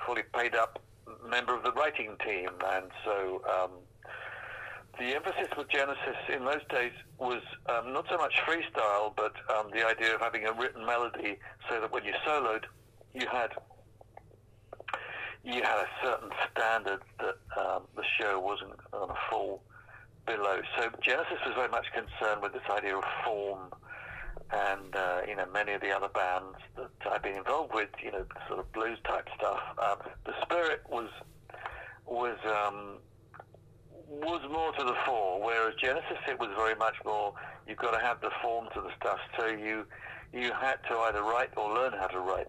fully 0.07 0.23
paid 0.35 0.55
up 0.55 0.81
member 1.29 1.55
of 1.55 1.63
the 1.63 1.73
writing 1.73 2.17
team." 2.25 2.51
And 2.65 2.91
so 3.05 3.43
um, 3.49 3.71
the 4.99 5.15
emphasis 5.15 5.49
with 5.57 5.69
Genesis 5.69 6.17
in 6.29 6.45
those 6.45 6.65
days 6.71 6.93
was 7.19 7.43
um, 7.67 7.93
not 7.93 8.07
so 8.11 8.17
much 8.17 8.35
freestyle, 8.47 9.15
but 9.17 9.35
um, 9.57 9.71
the 9.73 9.87
idea 9.87 10.15
of 10.15 10.21
having 10.21 10.45
a 10.47 10.53
written 10.53 10.85
melody 10.85 11.39
so 11.69 11.81
that 11.81 11.93
when 11.93 12.05
you 12.05 12.13
soloed, 12.27 12.65
you 13.15 13.27
had 13.29 13.53
you 15.49 15.63
had 15.63 15.79
a 15.79 15.89
certain 16.05 16.31
standard 16.51 17.01
that 17.19 17.39
um, 17.59 17.83
the 17.97 18.05
show 18.21 18.39
wasn't 18.39 18.77
going 18.91 19.09
to 19.09 19.17
fall 19.31 19.63
below. 20.27 20.61
So 20.77 20.91
Genesis 21.01 21.39
was 21.47 21.55
very 21.55 21.71
much 21.71 21.87
concerned 21.93 22.43
with 22.43 22.53
this 22.53 22.69
idea 22.71 22.97
of 22.97 23.05
form 23.25 23.73
and 24.51 24.97
uh, 24.97 25.21
you 25.27 25.37
know 25.37 25.47
many 25.53 25.73
of 25.73 25.81
the 25.81 25.95
other 25.95 26.09
bands 26.09 26.57
that 26.77 26.91
I've 27.11 27.23
been 27.23 27.37
involved 27.37 27.75
with, 27.75 27.89
you 28.03 28.13
know, 28.13 28.25
sort 28.47 28.61
of 28.61 28.73
blues 28.73 28.99
type 29.05 29.29
stuff. 29.37 29.61
Uh, 29.79 29.97
the 30.25 30.33
spirit 30.43 30.83
was 30.89 31.09
was 32.07 32.39
um, 32.47 32.99
was 34.09 34.41
more 34.51 34.73
to 34.73 34.85
the 34.85 34.97
fore, 35.05 35.41
whereas 35.43 35.75
Genesis 35.83 36.19
it 36.27 36.39
was 36.39 36.51
very 36.57 36.75
much 36.77 36.97
more. 37.05 37.35
You've 37.67 37.79
got 37.79 37.99
to 37.99 38.05
have 38.05 38.21
the 38.21 38.31
form 38.43 38.69
to 38.75 38.81
the 38.81 38.91
stuff, 39.01 39.19
so 39.39 39.47
you 39.47 39.85
you 40.33 40.53
had 40.53 40.77
to 40.91 40.99
either 40.99 41.23
write 41.23 41.51
or 41.57 41.75
learn 41.75 41.93
how 41.93 42.07
to 42.07 42.21
write. 42.21 42.49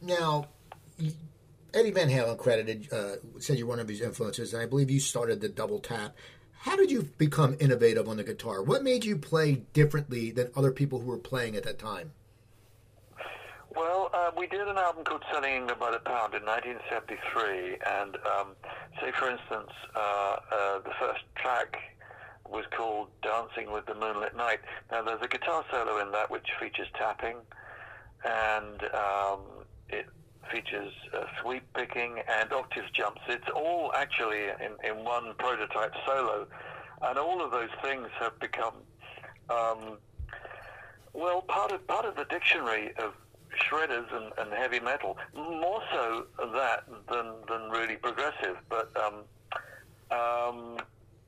Now, 0.00 0.48
Eddie 0.98 1.90
Van 1.90 2.08
Halen 2.08 2.38
credited 2.38 2.92
uh, 2.92 3.16
said 3.40 3.58
you're 3.58 3.66
one 3.66 3.80
of 3.80 3.88
his 3.88 4.00
influences, 4.00 4.54
and 4.54 4.62
I 4.62 4.66
believe 4.66 4.90
you 4.90 5.00
started 5.00 5.40
the 5.40 5.48
double 5.48 5.80
tap. 5.80 6.14
How 6.60 6.76
did 6.76 6.90
you 6.90 7.02
become 7.18 7.56
innovative 7.60 8.08
on 8.08 8.16
the 8.16 8.24
guitar? 8.24 8.62
What 8.62 8.82
made 8.82 9.04
you 9.04 9.16
play 9.16 9.62
differently 9.72 10.30
than 10.30 10.50
other 10.56 10.70
people 10.70 11.00
who 11.00 11.10
were 11.10 11.18
playing 11.18 11.56
at 11.56 11.64
that 11.64 11.78
time? 11.78 12.12
Well, 13.74 14.08
uh, 14.14 14.30
we 14.38 14.46
did 14.46 14.60
an 14.60 14.78
album 14.78 15.04
called 15.04 15.24
Selling 15.32 15.52
England 15.52 15.80
by 15.80 15.90
the 15.90 15.98
Pound 15.98 16.32
in 16.34 16.44
1973, 16.44 17.78
and 17.84 18.16
um, 18.16 18.54
say, 19.00 19.10
for 19.18 19.28
instance, 19.28 19.70
uh, 19.96 20.36
uh, 20.52 20.78
the 20.78 20.92
first 21.00 21.24
track 21.34 21.76
was 22.48 22.64
called 22.76 23.08
Dancing 23.22 23.72
with 23.72 23.84
the 23.86 23.94
Moonlit 23.94 24.36
Knight. 24.36 24.60
Now, 24.92 25.02
there's 25.02 25.22
a 25.22 25.28
guitar 25.28 25.64
solo 25.72 26.00
in 26.00 26.12
that 26.12 26.30
which 26.30 26.46
features 26.60 26.86
tapping, 26.96 27.36
and 28.24 28.82
um, 28.94 29.40
it 29.88 30.06
features 30.50 30.92
uh, 31.12 31.24
sweep 31.40 31.62
picking 31.74 32.20
and 32.28 32.52
octave 32.52 32.84
jumps. 32.92 33.20
It's 33.28 33.48
all 33.54 33.92
actually 33.94 34.44
in, 34.44 34.72
in 34.88 35.04
one 35.04 35.34
prototype 35.38 35.92
solo, 36.06 36.46
and 37.02 37.18
all 37.18 37.44
of 37.44 37.50
those 37.50 37.70
things 37.82 38.08
have 38.18 38.38
become, 38.40 38.74
um, 39.50 39.98
well, 41.12 41.42
part 41.42 41.72
of 41.72 41.86
part 41.86 42.04
of 42.04 42.16
the 42.16 42.24
dictionary 42.24 42.92
of 42.98 43.14
shredders 43.58 44.12
and, 44.14 44.32
and 44.38 44.52
heavy 44.52 44.80
metal. 44.80 45.16
More 45.34 45.82
so 45.92 46.26
that 46.54 46.84
than 47.10 47.32
than 47.48 47.70
really 47.70 47.96
progressive, 47.96 48.56
but. 48.68 48.90
Um, 48.96 49.14
um, 50.10 50.76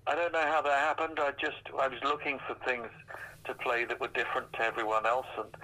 I 0.08 0.14
don't 0.14 0.32
know 0.32 0.46
how 0.46 0.62
that 0.62 0.78
happened. 0.78 1.18
I 1.18 1.32
just 1.32 1.62
I 1.80 1.88
was 1.88 1.99
looking 2.04 2.38
for 2.46 2.54
things 2.64 2.87
to 3.46 3.54
play 3.54 3.85
that 3.87 4.00
were 4.00 4.08
different 4.08 4.52
to 4.52 4.62
everyone 4.62 5.04
else, 5.06 5.26
and 5.37 5.56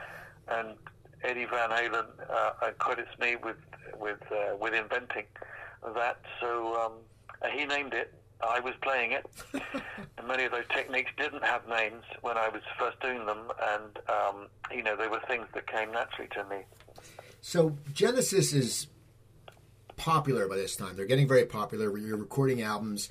and 0.48 0.76
Eddie 1.22 1.46
Van 1.46 1.70
Halen 1.70 2.06
uh, 2.30 2.70
credits 2.78 3.16
me 3.18 3.36
with 3.36 3.56
with 3.98 4.20
uh, 4.30 4.56
with 4.56 4.74
inventing 4.74 5.24
that. 5.94 6.20
So 6.40 6.76
um, 6.80 6.92
he 7.52 7.64
named 7.64 7.94
it. 7.94 8.12
I 8.42 8.58
was 8.58 8.74
playing 8.82 9.12
it, 9.12 9.24
and 10.18 10.26
many 10.26 10.44
of 10.44 10.50
those 10.50 10.66
techniques 10.74 11.12
didn't 11.16 11.44
have 11.44 11.68
names 11.68 12.02
when 12.22 12.36
I 12.36 12.48
was 12.48 12.62
first 12.76 12.98
doing 13.00 13.24
them, 13.24 13.52
and 13.62 13.98
um, 14.08 14.48
you 14.72 14.82
know 14.82 14.96
they 14.96 15.06
were 15.06 15.20
things 15.28 15.46
that 15.54 15.66
came 15.68 15.92
naturally 15.92 16.28
to 16.34 16.44
me. 16.44 16.62
So 17.40 17.76
Genesis 17.92 18.52
is 18.52 18.88
popular 19.96 20.48
by 20.48 20.56
this 20.56 20.74
time. 20.74 20.96
They're 20.96 21.06
getting 21.06 21.28
very 21.28 21.44
popular. 21.44 21.96
You're 21.96 22.16
recording 22.16 22.62
albums. 22.62 23.10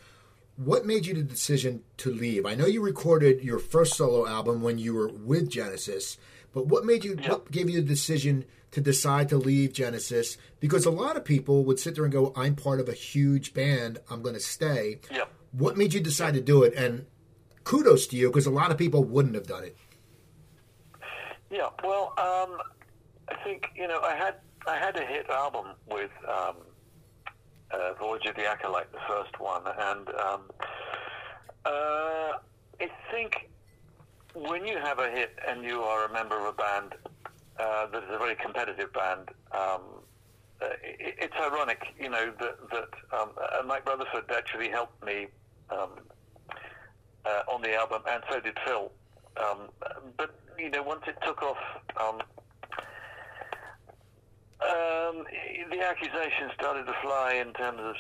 What 0.58 0.86
made 0.86 1.06
you 1.06 1.14
the 1.14 1.24
decision 1.24 1.84
to 1.98 2.12
leave? 2.12 2.46
I 2.46 2.56
know 2.56 2.66
you 2.66 2.82
recorded 2.82 3.42
your 3.42 3.60
first 3.60 3.96
solo 3.96 4.28
album 4.28 4.62
when 4.62 4.78
you 4.78 4.94
were 4.94 5.08
with 5.08 5.50
Genesis, 5.50 6.18
but 6.54 6.68
what 6.68 6.86
made 6.86 7.04
you? 7.06 7.16
What 7.28 7.52
gave 7.52 7.70
you 7.70 7.82
the 7.82 7.88
decision 7.88 8.46
to 8.72 8.82
decide 8.82 9.30
to 9.30 9.38
leave 9.38 9.74
Genesis? 9.74 10.38
Because 10.60 10.86
a 10.86 10.92
lot 10.92 11.16
of 11.16 11.24
people 11.24 11.64
would 11.66 11.80
sit 11.80 11.96
there 11.96 12.04
and 12.04 12.12
go, 12.12 12.34
"I'm 12.36 12.56
part 12.56 12.80
of 12.80 12.90
a 12.90 12.94
huge 12.94 13.54
band. 13.54 14.00
I'm 14.10 14.22
going 14.22 14.36
to 14.36 14.42
stay." 14.42 15.00
Yep. 15.12 15.32
What 15.52 15.78
made 15.78 15.94
you 15.94 16.00
decide 16.00 16.34
to 16.34 16.42
do 16.42 16.64
it? 16.64 16.74
And 16.76 17.06
kudos 17.64 18.08
to 18.08 18.18
you, 18.18 18.30
because 18.30 18.46
a 18.46 18.52
lot 18.52 18.72
of 18.72 18.78
people 18.78 19.04
wouldn't 19.04 19.36
have 19.36 19.48
done 19.48 19.64
it. 19.64 19.78
Yeah. 21.50 21.70
Well, 21.84 22.14
um, 22.18 22.58
I 23.30 23.36
think 23.44 23.68
you 23.76 23.88
know 23.88 24.02
I 24.02 24.16
had 24.16 24.36
I 24.68 24.78
had 24.78 24.98
a 24.98 25.06
hit 25.06 25.30
album 25.30 25.68
with 25.90 26.12
um, 26.28 26.56
uh, 27.72 27.94
Voyage 28.00 28.26
of 28.26 28.36
the 28.36 28.46
Acolyte, 28.46 28.92
the 28.92 29.00
first 29.08 29.40
one, 29.40 29.64
and 29.66 30.10
um, 30.10 30.42
uh, 31.66 32.34
I 32.80 32.90
think 33.12 33.50
when 34.34 34.66
you 34.66 34.78
have 34.78 35.00
a 35.00 35.10
hit 35.10 35.38
and 35.48 35.64
you 35.64 35.82
are 35.82 36.06
a 36.06 36.14
member 36.14 36.38
of 36.40 36.46
a 36.46 36.54
band 36.54 36.96
uh, 37.60 37.88
that 37.88 38.04
is 38.04 38.10
a 38.10 38.18
very 38.18 38.36
competitive 38.36 38.92
band, 38.94 39.30
um, 39.52 39.82
uh, 40.62 40.68
it, 40.84 41.16
it's 41.20 41.36
ironic, 41.40 41.94
you 42.00 42.10
know, 42.10 42.32
that, 42.40 42.58
that 42.70 43.20
um, 43.20 43.30
uh, 43.38 43.64
Mike 43.66 43.88
Rutherford 43.88 44.26
actually 44.32 44.70
helped 44.70 45.04
me 45.06 45.28
um, 45.70 45.90
uh, 47.26 47.44
on 47.52 47.62
the 47.62 47.76
album, 47.76 48.02
and 48.10 48.24
so 48.30 48.40
did 48.40 48.58
Phil. 48.66 48.92
Um, 49.38 49.70
but 50.18 50.36
you 50.58 50.70
know, 50.70 50.84
once 50.84 51.02
it 51.08 51.16
took 51.26 51.42
off, 51.42 51.58
um, 52.00 52.16
um, 54.62 55.26
the 55.70 55.82
accusations 55.82 56.52
started 56.54 56.86
to 56.86 56.94
fly 57.02 57.34
in 57.34 57.54
terms 57.54 57.80
of 57.82 57.96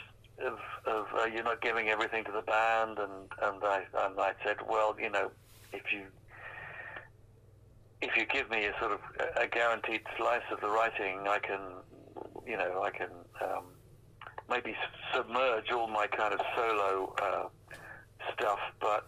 of, 0.45 0.59
of 0.87 1.05
uh, 1.19 1.25
you're 1.25 1.43
not 1.43 1.61
giving 1.61 1.89
everything 1.89 2.23
to 2.23 2.31
the 2.31 2.41
band, 2.41 2.97
and 2.97 3.31
and 3.41 3.63
I 3.63 3.83
and 4.05 4.19
I 4.19 4.33
said, 4.43 4.57
well, 4.67 4.95
you 4.99 5.09
know, 5.09 5.31
if 5.71 5.93
you 5.93 6.03
if 8.01 8.15
you 8.17 8.25
give 8.25 8.49
me 8.49 8.65
a 8.65 8.73
sort 8.79 8.91
of 8.91 8.99
a 9.39 9.47
guaranteed 9.47 10.01
slice 10.17 10.41
of 10.51 10.59
the 10.61 10.67
writing, 10.67 11.27
I 11.27 11.39
can, 11.39 11.59
you 12.45 12.57
know, 12.57 12.81
I 12.83 12.89
can 12.89 13.09
um, 13.41 13.65
maybe 14.49 14.75
submerge 15.13 15.71
all 15.71 15.87
my 15.87 16.07
kind 16.07 16.33
of 16.33 16.41
solo 16.55 17.13
uh, 17.21 17.47
stuff, 18.33 18.59
but 18.79 19.07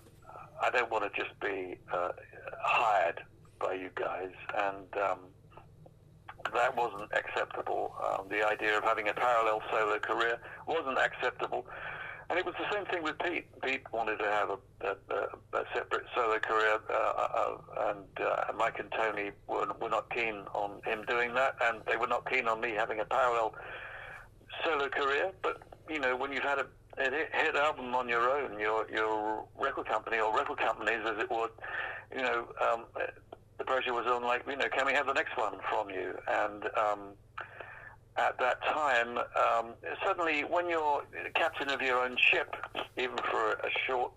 I 0.61 0.69
don't 0.69 0.91
want 0.91 1.11
to 1.11 1.19
just 1.19 1.37
be 1.39 1.77
uh, 1.91 2.11
hired 2.61 3.21
by 3.59 3.73
you 3.73 3.89
guys, 3.95 4.31
and 4.57 5.03
um, 5.03 5.19
that 6.53 6.75
wasn't 6.75 7.11
acceptable. 7.13 7.95
Um, 8.05 8.27
the 8.29 8.47
idea 8.47 8.77
of 8.77 8.83
having 8.83 9.09
a 9.09 9.13
parallel 9.13 9.61
solo 9.71 9.99
career 9.99 10.37
wasn't 10.67 10.97
acceptable. 10.97 11.65
And 12.29 12.39
it 12.39 12.45
was 12.45 12.55
the 12.57 12.73
same 12.73 12.85
thing 12.85 13.03
with 13.03 13.17
Pete. 13.19 13.45
Pete 13.61 13.81
wanted 13.91 14.17
to 14.17 14.25
have 14.25 14.49
a, 14.49 14.57
a, 14.87 15.57
a 15.57 15.63
separate 15.73 16.05
solo 16.15 16.39
career, 16.39 16.79
uh, 16.89 16.93
uh, 16.93 17.57
and 17.89 18.25
uh, 18.25 18.51
Mike 18.57 18.79
and 18.79 18.91
Tony 18.91 19.31
were, 19.47 19.67
were 19.79 19.89
not 19.89 20.09
keen 20.09 20.35
on 20.53 20.81
him 20.85 21.03
doing 21.07 21.33
that, 21.35 21.55
and 21.63 21.81
they 21.87 21.97
were 21.97 22.07
not 22.07 22.29
keen 22.29 22.47
on 22.47 22.61
me 22.61 22.71
having 22.71 22.99
a 22.99 23.05
parallel 23.05 23.53
solo 24.63 24.89
career. 24.89 25.31
But 25.41 25.61
you 25.89 25.99
know, 25.99 26.15
when 26.15 26.31
you've 26.31 26.43
had 26.43 26.59
a, 26.59 26.67
a 26.97 27.11
hit 27.11 27.55
album 27.55 27.93
on 27.93 28.07
your 28.07 28.29
own, 28.29 28.59
your 28.59 28.89
your 28.89 29.45
record 29.59 29.87
company 29.87 30.19
or 30.19 30.35
record 30.35 30.59
companies, 30.59 31.01
as 31.05 31.19
it 31.19 31.29
would, 31.29 31.51
you 32.15 32.21
know, 32.21 32.47
um, 32.61 32.85
the 33.57 33.63
pressure 33.65 33.93
was 33.93 34.07
on 34.07 34.23
like, 34.23 34.43
you 34.47 34.55
know, 34.55 34.67
can 34.75 34.85
we 34.85 34.93
have 34.93 35.07
the 35.07 35.13
next 35.13 35.37
one 35.37 35.55
from 35.69 35.89
you? 35.89 36.13
And 36.27 36.63
um, 36.77 36.99
at 38.17 38.37
that 38.39 38.61
time, 38.63 39.17
um, 39.17 39.73
suddenly 40.05 40.41
when 40.41 40.69
you're 40.69 41.03
captain 41.35 41.69
of 41.69 41.81
your 41.81 42.03
own 42.03 42.15
ship, 42.31 42.55
even 42.97 43.17
for 43.31 43.53
a 43.53 43.69
short 43.87 44.11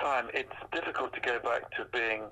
time, 0.00 0.26
it's 0.32 0.52
difficult 0.72 1.12
to 1.14 1.20
go 1.20 1.38
back 1.40 1.70
to 1.72 1.84
being 1.92 2.22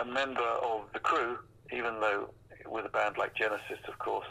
a 0.00 0.04
member 0.04 0.42
of 0.42 0.82
the 0.92 0.98
crew, 0.98 1.38
even 1.72 2.00
though 2.00 2.30
with 2.66 2.84
a 2.84 2.88
band 2.88 3.16
like 3.16 3.34
Genesis, 3.34 3.78
of 3.88 3.98
course, 3.98 4.26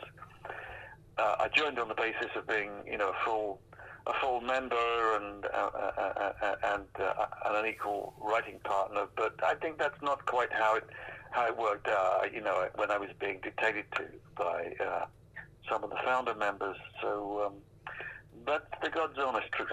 uh, 1.17 1.36
I 1.39 1.48
joined 1.50 1.79
on 1.79 1.88
the 1.88 1.96
basis 1.96 2.29
of 2.36 2.48
being, 2.48 2.72
you 2.86 2.98
know, 2.98 3.10
a 3.10 3.25
full 3.25 3.60
a 4.05 4.13
full 4.20 4.41
member 4.41 5.15
and 5.15 5.46
uh, 5.46 5.70
uh, 5.74 6.34
uh 6.41 6.55
and, 6.74 6.84
uh, 7.00 7.25
and 7.46 7.55
an 7.55 7.65
equal 7.65 8.13
writing 8.20 8.60
partner. 8.63 9.05
But 9.15 9.36
I 9.41 9.55
think 9.55 9.77
that's 9.77 10.01
not 10.01 10.25
quite 10.25 10.51
how 10.51 10.75
it 10.75 10.84
how 11.32 11.48
it 11.48 11.58
worked. 11.58 11.88
Uh, 11.88 12.22
you 12.32 12.41
know, 12.41 12.67
when 12.75 12.91
I 12.91 12.98
was 12.98 13.10
being 13.20 13.39
dictated 13.41 13.86
to 13.96 14.03
by 14.36 14.74
some 15.70 15.84
of 15.84 15.89
the 15.89 15.98
founder 16.03 16.36
members. 16.36 16.77
So 17.01 17.48
um, 17.48 17.53
that's 18.46 18.65
the 18.82 18.89
God's 18.89 19.17
honest 19.17 19.51
truth. 19.51 19.70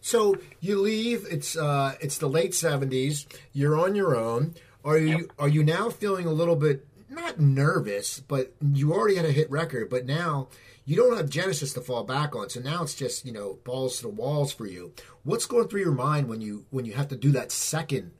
So 0.00 0.36
you 0.60 0.80
leave. 0.80 1.26
It's 1.30 1.56
uh, 1.56 1.94
it's 2.00 2.18
the 2.18 2.28
late 2.28 2.54
seventies. 2.54 3.26
You're 3.52 3.78
on 3.78 3.94
your 3.94 4.16
own. 4.16 4.54
Are 4.84 4.98
you 4.98 5.18
yep. 5.18 5.32
are 5.38 5.48
you 5.48 5.62
now 5.62 5.90
feeling 5.90 6.26
a 6.26 6.32
little 6.32 6.56
bit 6.56 6.86
not 7.08 7.40
nervous, 7.40 8.20
but 8.20 8.54
you 8.72 8.92
already 8.92 9.16
had 9.16 9.26
a 9.26 9.32
hit 9.32 9.50
record, 9.50 9.90
but 9.90 10.06
now 10.06 10.48
you 10.84 10.96
don't 10.96 11.16
have 11.16 11.28
Genesis 11.28 11.72
to 11.74 11.80
fall 11.80 12.04
back 12.04 12.34
on. 12.34 12.48
So 12.48 12.60
now 12.60 12.82
it's 12.82 12.94
just 12.94 13.24
you 13.24 13.32
know 13.32 13.58
balls 13.64 13.96
to 13.98 14.02
the 14.02 14.08
walls 14.08 14.52
for 14.52 14.66
you. 14.66 14.92
What's 15.22 15.46
going 15.46 15.68
through 15.68 15.82
your 15.82 15.92
mind 15.92 16.28
when 16.28 16.40
you 16.40 16.66
when 16.70 16.84
you 16.84 16.94
have 16.94 17.08
to 17.08 17.16
do 17.16 17.30
that 17.32 17.52
second 17.52 18.12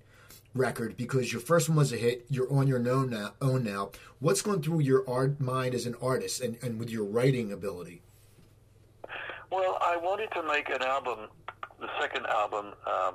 record 0.54 0.96
because 0.96 1.32
your 1.32 1.40
first 1.40 1.68
one 1.68 1.78
was 1.78 1.92
a 1.92 1.96
hit. 1.96 2.26
You're 2.28 2.52
on 2.52 2.66
your 2.66 2.78
own 2.88 3.10
now. 3.10 3.32
Own 3.40 3.64
now. 3.64 3.90
What's 4.18 4.42
going 4.42 4.62
through 4.62 4.80
your 4.80 5.08
art 5.08 5.40
mind 5.40 5.74
as 5.74 5.86
an 5.86 5.94
artist 6.02 6.40
and, 6.40 6.58
and 6.62 6.78
with 6.78 6.90
your 6.90 7.04
writing 7.04 7.52
ability? 7.52 8.02
Well, 9.50 9.78
I 9.80 9.96
wanted 9.96 10.30
to 10.32 10.42
make 10.42 10.68
an 10.68 10.82
album, 10.82 11.28
the 11.80 11.88
second 12.00 12.26
album. 12.26 12.72
Um, 12.86 13.14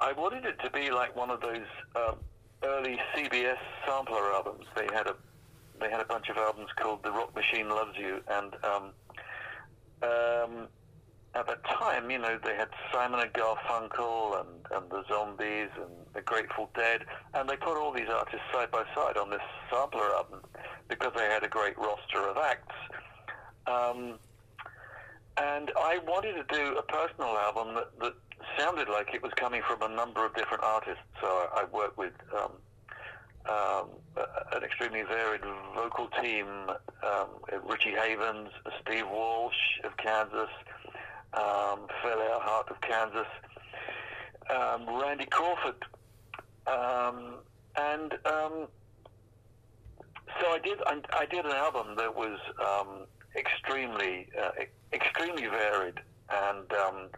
I 0.00 0.12
wanted 0.12 0.44
it 0.44 0.58
to 0.64 0.70
be 0.70 0.90
like 0.90 1.14
one 1.14 1.30
of 1.30 1.40
those 1.40 1.66
um, 1.94 2.16
early 2.64 2.98
CBS 3.14 3.58
sampler 3.86 4.32
albums. 4.32 4.66
They 4.76 4.88
had 4.92 5.06
a 5.06 5.14
they 5.80 5.90
had 5.90 6.00
a 6.00 6.04
bunch 6.04 6.28
of 6.28 6.36
albums 6.36 6.70
called 6.76 7.02
"The 7.02 7.10
Rock 7.12 7.34
Machine 7.34 7.68
Loves 7.68 7.96
You," 7.96 8.20
and 8.28 8.54
um, 8.64 8.90
um, 10.02 10.68
at 11.34 11.46
that 11.46 11.64
time, 11.64 12.10
you 12.10 12.18
know, 12.18 12.38
they 12.44 12.54
had 12.54 12.68
Simon 12.92 13.20
and 13.20 13.32
Garfunkel 13.32 14.40
and, 14.40 14.48
and 14.70 14.90
the 14.90 15.02
Zombies 15.08 15.70
and 15.76 15.90
the 16.14 16.20
Grateful 16.20 16.70
Dead, 16.74 17.04
and 17.34 17.48
they 17.48 17.56
put 17.56 17.78
all 17.78 17.92
these 17.92 18.08
artists 18.08 18.44
side 18.52 18.70
by 18.70 18.84
side 18.94 19.16
on 19.16 19.30
this 19.30 19.40
sampler 19.70 20.14
album 20.14 20.40
because 20.88 21.12
they 21.16 21.24
had 21.24 21.42
a 21.42 21.48
great 21.48 21.76
roster 21.78 22.28
of 22.28 22.36
acts. 22.36 22.74
Um, 23.66 24.18
and 25.38 25.72
I 25.78 25.98
wanted 26.06 26.34
to 26.34 26.44
do 26.54 26.76
a 26.76 26.82
personal 26.82 27.38
album 27.38 27.74
that, 27.74 27.98
that 28.00 28.14
sounded 28.58 28.88
like 28.88 29.14
it 29.14 29.22
was 29.22 29.32
coming 29.36 29.62
from 29.66 29.90
a 29.90 29.94
number 29.94 30.26
of 30.26 30.34
different 30.34 30.62
artists. 30.62 31.02
So 31.20 31.26
I, 31.26 31.62
I 31.62 31.64
worked 31.64 31.96
with 31.96 32.12
um, 32.36 32.52
um, 33.48 33.88
an 34.52 34.62
extremely 34.62 35.02
varied 35.02 35.40
vocal 35.74 36.08
team, 36.22 36.46
um, 37.02 37.28
Richie 37.66 37.94
Havens, 37.94 38.50
Steve 38.82 39.08
Walsh 39.10 39.80
of 39.84 39.96
Kansas, 39.96 40.50
um, 41.34 41.86
Phil 42.02 42.18
Ehart 42.18 42.70
of 42.70 42.80
Kansas, 43.02 43.26
um, 44.50 45.00
Randy 45.00 45.26
Crawford, 45.26 45.84
um, 46.66 47.38
and 47.76 48.12
um, 48.26 48.68
so 50.40 50.46
I 50.48 50.58
did. 50.62 50.78
I, 50.86 51.00
I, 51.12 51.26
did 51.26 51.44
an 51.44 51.52
album 51.52 51.96
that 51.96 52.14
was 52.14 52.38
um, 52.60 53.06
extremely, 53.36 54.28
uh, 54.40 54.50
extremely 54.92 55.46
varied, 55.46 56.00
and 56.30 56.72
um, 56.72 57.08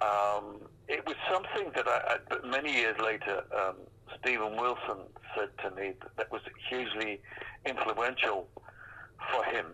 um, 0.00 0.60
it 0.88 1.04
was 1.06 1.16
something 1.30 1.70
that 1.74 1.86
I, 1.86 2.16
I 2.30 2.46
many 2.46 2.74
years 2.74 2.96
later, 3.04 3.42
Steven 4.20 4.56
Wilson 4.56 5.04
said 5.36 5.48
to 5.62 5.76
me 5.76 5.92
that, 6.00 6.16
that 6.16 6.32
was 6.32 6.40
hugely 6.70 7.20
influential 7.66 8.48
for 9.30 9.44
him. 9.44 9.66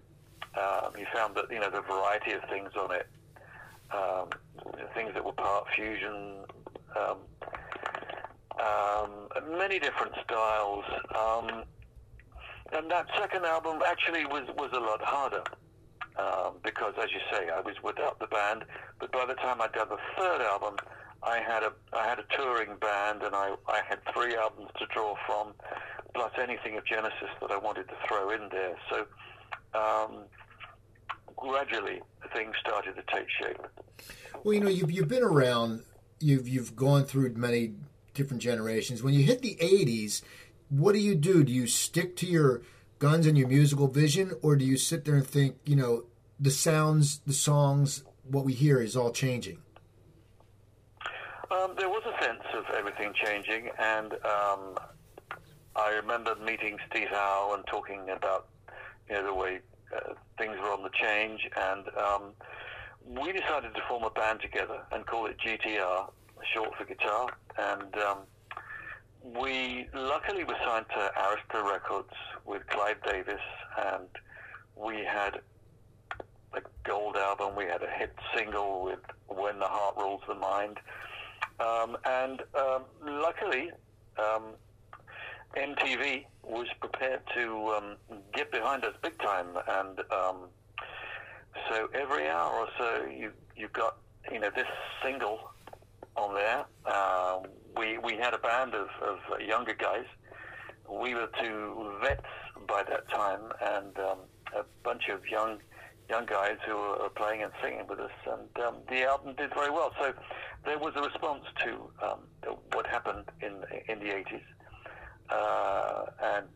Um, 0.58 0.94
he 0.96 1.04
found 1.14 1.36
that 1.36 1.44
you 1.50 1.60
know 1.60 1.70
the 1.70 1.82
variety 1.82 2.32
of 2.32 2.42
things 2.50 2.70
on 2.76 2.92
it, 2.92 3.06
um, 3.92 4.28
things 4.94 5.12
that 5.14 5.24
were 5.24 5.32
part 5.32 5.66
fusion, 5.74 6.44
um, 6.96 7.18
um, 8.60 9.58
many 9.58 9.78
different 9.78 10.12
styles, 10.24 10.84
um, 11.16 11.64
and 12.72 12.90
that 12.90 13.06
second 13.18 13.44
album 13.44 13.80
actually 13.86 14.24
was 14.26 14.44
was 14.56 14.70
a 14.72 14.80
lot 14.80 15.00
harder 15.02 15.42
um, 16.18 16.54
because, 16.62 16.94
as 17.02 17.10
you 17.12 17.20
say, 17.32 17.48
I 17.48 17.60
was 17.60 17.74
without 17.82 18.18
the 18.18 18.26
band. 18.26 18.64
But 18.98 19.12
by 19.12 19.26
the 19.26 19.34
time 19.34 19.60
I'd 19.60 19.72
done 19.72 19.88
the 19.88 19.98
third 20.18 20.42
album, 20.42 20.76
I 21.22 21.38
had 21.38 21.62
a 21.62 21.72
I 21.92 22.06
had 22.06 22.18
a 22.18 22.24
touring 22.36 22.76
band, 22.80 23.22
and 23.22 23.34
I 23.34 23.54
I 23.68 23.80
had 23.88 23.98
three 24.12 24.36
albums 24.36 24.70
to 24.78 24.86
draw 24.86 25.16
from, 25.26 25.54
plus 26.14 26.32
anything 26.40 26.76
of 26.76 26.84
Genesis 26.84 27.30
that 27.40 27.50
I 27.50 27.58
wanted 27.58 27.88
to 27.88 27.94
throw 28.06 28.30
in 28.30 28.48
there. 28.50 28.76
So 28.90 29.06
um, 29.74 30.24
gradually 31.40 32.00
things 32.34 32.54
started 32.60 32.94
to 32.96 33.02
take 33.12 33.26
shape. 33.42 33.66
Well, 34.44 34.54
you 34.54 34.60
know, 34.60 34.68
you've 34.68 34.90
you've 34.90 35.08
been 35.08 35.22
around, 35.22 35.82
you've 36.20 36.48
you've 36.48 36.76
gone 36.76 37.04
through 37.04 37.34
many 37.34 37.74
different 38.14 38.42
generations. 38.42 39.02
When 39.02 39.14
you 39.14 39.22
hit 39.24 39.42
the 39.42 39.56
'80s, 39.60 40.22
what 40.68 40.92
do 40.92 40.98
you 40.98 41.14
do? 41.14 41.42
Do 41.44 41.52
you 41.52 41.66
stick 41.66 42.16
to 42.16 42.26
your 42.26 42.62
guns 42.98 43.26
and 43.26 43.36
your 43.36 43.48
musical 43.48 43.88
vision, 43.88 44.32
or 44.42 44.56
do 44.56 44.64
you 44.64 44.76
sit 44.76 45.04
there 45.04 45.16
and 45.16 45.26
think, 45.26 45.56
you 45.64 45.74
know, 45.74 46.04
the 46.38 46.50
sounds, 46.50 47.20
the 47.26 47.32
songs, 47.32 48.04
what 48.22 48.44
we 48.44 48.52
hear 48.52 48.80
is 48.80 48.96
all 48.96 49.10
changing? 49.10 49.58
Um, 51.50 51.74
there 51.76 51.88
was 51.88 52.02
a 52.06 52.24
sense 52.24 52.44
of 52.54 52.64
everything 52.76 53.12
changing, 53.24 53.70
and 53.78 54.12
um, 54.12 54.78
I 55.74 55.90
remember 56.00 56.36
meeting 56.36 56.78
Steve 56.88 57.08
Howe 57.08 57.52
and 57.56 57.66
talking 57.66 58.08
about 58.10 58.48
you 59.08 59.16
know 59.16 59.24
the 59.24 59.34
way 59.34 59.60
uh, 59.94 60.14
things 60.38 60.56
were 60.60 60.72
on 60.72 60.82
the 60.82 60.90
change, 60.90 61.48
and 61.56 61.84
um, 61.96 62.22
we 63.06 63.32
decided 63.32 63.74
to 63.74 63.80
form 63.88 64.04
a 64.04 64.10
band 64.10 64.40
together 64.40 64.82
and 64.92 65.06
call 65.06 65.26
it 65.26 65.36
GTR, 65.38 66.10
short 66.54 66.70
for 66.76 66.84
guitar, 66.84 67.28
and 67.58 67.94
um, 67.96 68.18
we 69.22 69.86
luckily 69.94 70.44
were 70.44 70.56
signed 70.64 70.86
to 70.90 71.12
Arista 71.18 71.64
Records 71.70 72.14
with 72.46 72.66
Clive 72.68 73.02
Davis, 73.04 73.40
and 73.92 74.08
we 74.76 75.04
had 75.04 75.40
a 76.54 76.60
gold 76.84 77.16
album. 77.16 77.54
We 77.56 77.64
had 77.64 77.82
a 77.82 77.90
hit 77.90 78.14
single 78.34 78.82
with 78.84 79.00
"When 79.28 79.58
the 79.58 79.66
Heart 79.66 79.96
Rules 79.98 80.22
the 80.26 80.34
Mind," 80.34 80.78
um, 81.58 81.96
and 82.04 82.42
um, 82.54 82.82
luckily, 83.04 83.70
um, 84.18 84.54
MTV 85.56 86.26
was 86.44 86.68
prepared 86.80 87.20
to 87.34 87.74
um, 87.76 87.96
get 88.32 88.52
behind 88.52 88.84
us 88.84 88.94
big 89.02 89.18
time, 89.18 89.46
and 89.68 90.00
um, 90.12 90.48
so 91.68 91.88
every 91.92 92.28
hour 92.28 92.52
or 92.52 92.68
so, 92.78 93.06
you 93.06 93.32
you 93.56 93.68
got 93.72 93.96
you 94.30 94.38
know 94.38 94.50
this 94.54 94.66
single 95.04 95.40
on 96.16 96.34
there. 96.34 96.64
Uh, 96.86 97.40
we 97.76 97.98
we 97.98 98.16
had 98.16 98.32
a 98.32 98.38
band 98.38 98.74
of, 98.74 98.88
of 99.02 99.40
younger 99.40 99.74
guys. 99.74 100.04
We 100.88 101.14
were 101.14 101.28
two 101.42 101.98
vets 102.00 102.22
by 102.68 102.84
that 102.84 103.08
time, 103.08 103.40
and 103.60 103.98
um, 103.98 104.18
a 104.56 104.64
bunch 104.84 105.08
of 105.08 105.26
young 105.26 105.58
young 106.08 106.26
guys 106.26 106.58
who 106.66 106.76
were 106.76 107.10
playing 107.16 107.42
and 107.42 107.52
singing 107.62 107.86
with 107.88 107.98
us, 107.98 108.10
and 108.26 108.64
um, 108.64 108.76
the 108.88 109.04
album 109.04 109.34
did 109.36 109.52
very 109.54 109.70
well. 109.70 109.92
So 110.00 110.12
there 110.64 110.78
was 110.78 110.92
a 110.94 111.02
response 111.02 111.44
to 111.64 111.90
um, 112.06 112.54
what 112.72 112.86
happened 112.86 113.24
in 113.42 113.64
in 113.88 113.98
the 113.98 114.12
80s 114.14 114.42
uh, 115.30 116.06
and 116.22 116.46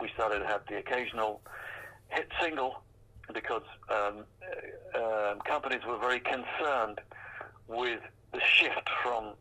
we 0.00 0.08
started 0.14 0.40
to 0.40 0.46
have 0.46 0.62
the 0.68 0.78
occasional 0.78 1.40
hit 2.08 2.28
single 2.40 2.82
because 3.32 3.62
um, 3.90 4.24
uh, 4.94 4.98
um, 5.32 5.40
companies 5.40 5.80
were 5.86 5.98
very 5.98 6.20
concerned 6.20 7.00
with 7.68 8.00
the 8.32 8.40
shift 8.40 8.88
from 9.02 9.32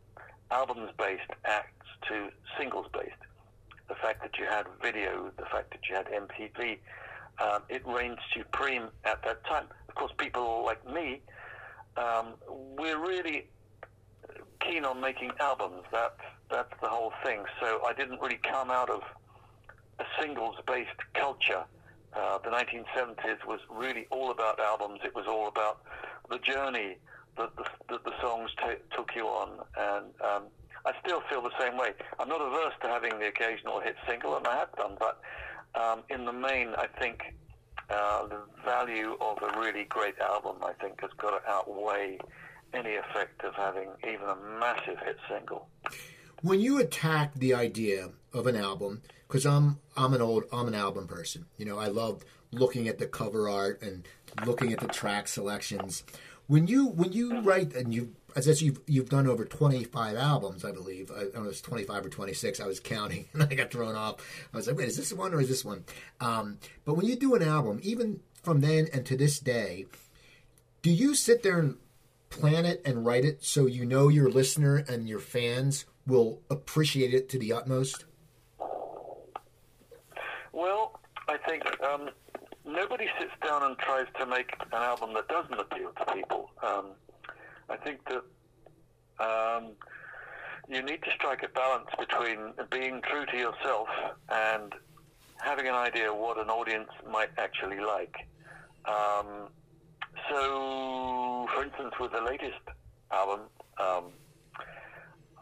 albums-based 0.51 1.31
acts 1.45 1.87
to 2.07 2.29
singles-based. 2.57 3.11
The 3.87 3.95
fact 3.95 4.21
that 4.23 4.37
you 4.39 4.45
had 4.45 4.65
video, 4.81 5.31
the 5.37 5.45
fact 5.45 5.71
that 5.71 5.81
you 5.89 5.95
had 5.95 6.07
MTV, 6.07 6.79
um, 7.39 7.61
it 7.69 7.85
reigned 7.85 8.17
supreme 8.35 8.87
at 9.03 9.21
that 9.23 9.43
time. 9.45 9.65
Of 9.89 9.95
course, 9.95 10.11
people 10.17 10.63
like 10.65 10.85
me, 10.91 11.21
um, 11.97 12.33
we're 12.49 12.99
really 12.99 13.47
keen 14.67 14.85
on 14.85 15.01
making 15.01 15.31
albums. 15.39 15.83
That's 15.91 16.21
that's 16.49 16.73
the 16.81 16.87
whole 16.87 17.11
thing. 17.23 17.43
So 17.59 17.81
I 17.85 17.93
didn't 17.93 18.21
really 18.21 18.39
come 18.43 18.69
out 18.69 18.89
of 18.89 19.01
a 19.99 20.03
singles-based 20.19 21.13
culture. 21.13 21.63
Uh, 22.13 22.37
the 22.39 22.49
1970s 22.49 23.45
was 23.45 23.59
really 23.69 24.07
all 24.11 24.31
about 24.31 24.59
albums. 24.59 24.99
It 25.03 25.15
was 25.15 25.25
all 25.27 25.47
about 25.47 25.81
the 26.29 26.37
journey 26.37 26.97
that 27.37 27.55
the, 27.57 27.65
that 27.89 28.03
the 28.03 28.13
songs 28.21 28.51
t- 28.57 28.75
took 28.95 29.11
you 29.15 29.25
on, 29.25 29.49
and 29.77 30.05
um, 30.21 30.43
I 30.85 30.93
still 31.03 31.21
feel 31.29 31.41
the 31.41 31.51
same 31.59 31.77
way. 31.77 31.89
I'm 32.19 32.29
not 32.29 32.41
averse 32.41 32.73
to 32.83 32.87
having 32.87 33.19
the 33.19 33.27
occasional 33.27 33.81
hit 33.81 33.95
single, 34.07 34.37
and 34.37 34.47
I 34.47 34.55
have 34.55 34.71
done, 34.77 34.95
but 34.99 35.19
um, 35.75 36.03
in 36.09 36.25
the 36.25 36.31
main, 36.31 36.69
I 36.77 36.87
think 36.99 37.33
uh, 37.89 38.27
the 38.27 38.39
value 38.63 39.17
of 39.19 39.37
a 39.41 39.59
really 39.59 39.83
great 39.83 40.17
album, 40.19 40.57
I 40.63 40.73
think, 40.73 41.01
has 41.01 41.11
got 41.17 41.31
to 41.31 41.49
outweigh 41.49 42.17
any 42.75 42.95
effect 42.95 43.43
of 43.43 43.53
having 43.55 43.89
even 44.07 44.27
a 44.27 44.35
massive 44.59 44.99
hit 44.99 45.17
single. 45.29 45.67
When 46.41 46.59
you 46.59 46.79
attack 46.79 47.33
the 47.35 47.53
idea 47.53 48.09
of 48.33 48.47
an 48.47 48.55
album, 48.55 49.01
because 49.27 49.45
I'm 49.45 49.79
I'm 49.97 50.13
an 50.13 50.21
old 50.21 50.43
I'm 50.51 50.67
an 50.67 50.75
album 50.75 51.07
person. 51.07 51.45
You 51.57 51.65
know, 51.65 51.79
I 51.79 51.87
love 51.87 52.23
looking 52.51 52.87
at 52.87 52.99
the 52.99 53.07
cover 53.07 53.49
art 53.49 53.81
and 53.81 54.07
looking 54.45 54.73
at 54.73 54.79
the 54.79 54.87
track 54.87 55.27
selections. 55.27 56.03
When 56.47 56.67
you 56.67 56.87
when 56.87 57.13
you 57.13 57.41
write 57.41 57.73
and 57.75 57.93
you 57.93 58.13
as 58.35 58.61
you've 58.61 58.81
you've 58.85 59.09
done 59.09 59.27
over 59.27 59.45
25 59.45 60.17
albums, 60.17 60.65
I 60.65 60.71
believe. 60.71 61.09
I, 61.11 61.21
I 61.21 61.23
don't 61.23 61.43
know, 61.43 61.49
it's 61.49 61.61
25 61.61 62.05
or 62.05 62.09
26. 62.09 62.59
I 62.59 62.67
was 62.67 62.79
counting 62.79 63.27
and 63.33 63.43
I 63.43 63.47
got 63.47 63.71
thrown 63.71 63.95
off. 63.95 64.15
I 64.53 64.57
was 64.57 64.67
like, 64.67 64.77
wait, 64.77 64.87
is 64.87 64.97
this 64.97 65.13
one 65.13 65.33
or 65.33 65.41
is 65.41 65.49
this 65.49 65.65
one? 65.65 65.85
Um, 66.19 66.59
but 66.83 66.95
when 66.95 67.05
you 67.05 67.15
do 67.15 67.35
an 67.35 67.43
album, 67.43 67.79
even 67.81 68.19
from 68.43 68.61
then 68.61 68.87
and 68.93 69.05
to 69.07 69.17
this 69.17 69.39
day, 69.39 69.85
do 70.81 70.91
you 70.91 71.15
sit 71.15 71.41
there 71.41 71.59
and 71.59 71.77
plan 72.39 72.65
it 72.65 72.81
and 72.85 73.05
write 73.05 73.25
it 73.25 73.43
so 73.43 73.65
you 73.65 73.85
know 73.85 74.07
your 74.09 74.29
listener 74.29 74.83
and 74.87 75.07
your 75.07 75.19
fans 75.19 75.85
will 76.05 76.41
appreciate 76.49 77.13
it 77.13 77.29
to 77.29 77.39
the 77.39 77.53
utmost? 77.53 78.05
Well, 80.51 80.99
I 81.27 81.37
think 81.47 81.63
um, 81.83 82.09
nobody 82.65 83.07
sits 83.19 83.31
down 83.45 83.63
and 83.63 83.77
tries 83.77 84.05
to 84.19 84.25
make 84.25 84.51
an 84.71 84.81
album 84.81 85.13
that 85.15 85.27
doesn't 85.27 85.59
appeal 85.59 85.91
to 85.97 86.13
people. 86.13 86.51
Um, 86.61 86.91
I 87.69 87.77
think 87.77 87.99
that 88.09 88.23
um, 89.19 89.71
you 90.69 90.81
need 90.81 91.03
to 91.03 91.11
strike 91.15 91.43
a 91.43 91.49
balance 91.49 91.89
between 91.97 92.53
being 92.69 93.01
true 93.01 93.25
to 93.25 93.37
yourself 93.37 93.87
and 94.29 94.73
having 95.37 95.67
an 95.67 95.75
idea 95.75 96.13
what 96.13 96.37
an 96.37 96.49
audience 96.49 96.89
might 97.09 97.29
actually 97.37 97.79
like. 97.79 98.15
Um, 98.85 99.49
so, 100.29 101.47
for 101.53 101.63
instance, 101.63 101.93
with 101.99 102.11
the 102.11 102.21
latest 102.21 102.59
album, 103.11 103.41
um, 103.79 104.05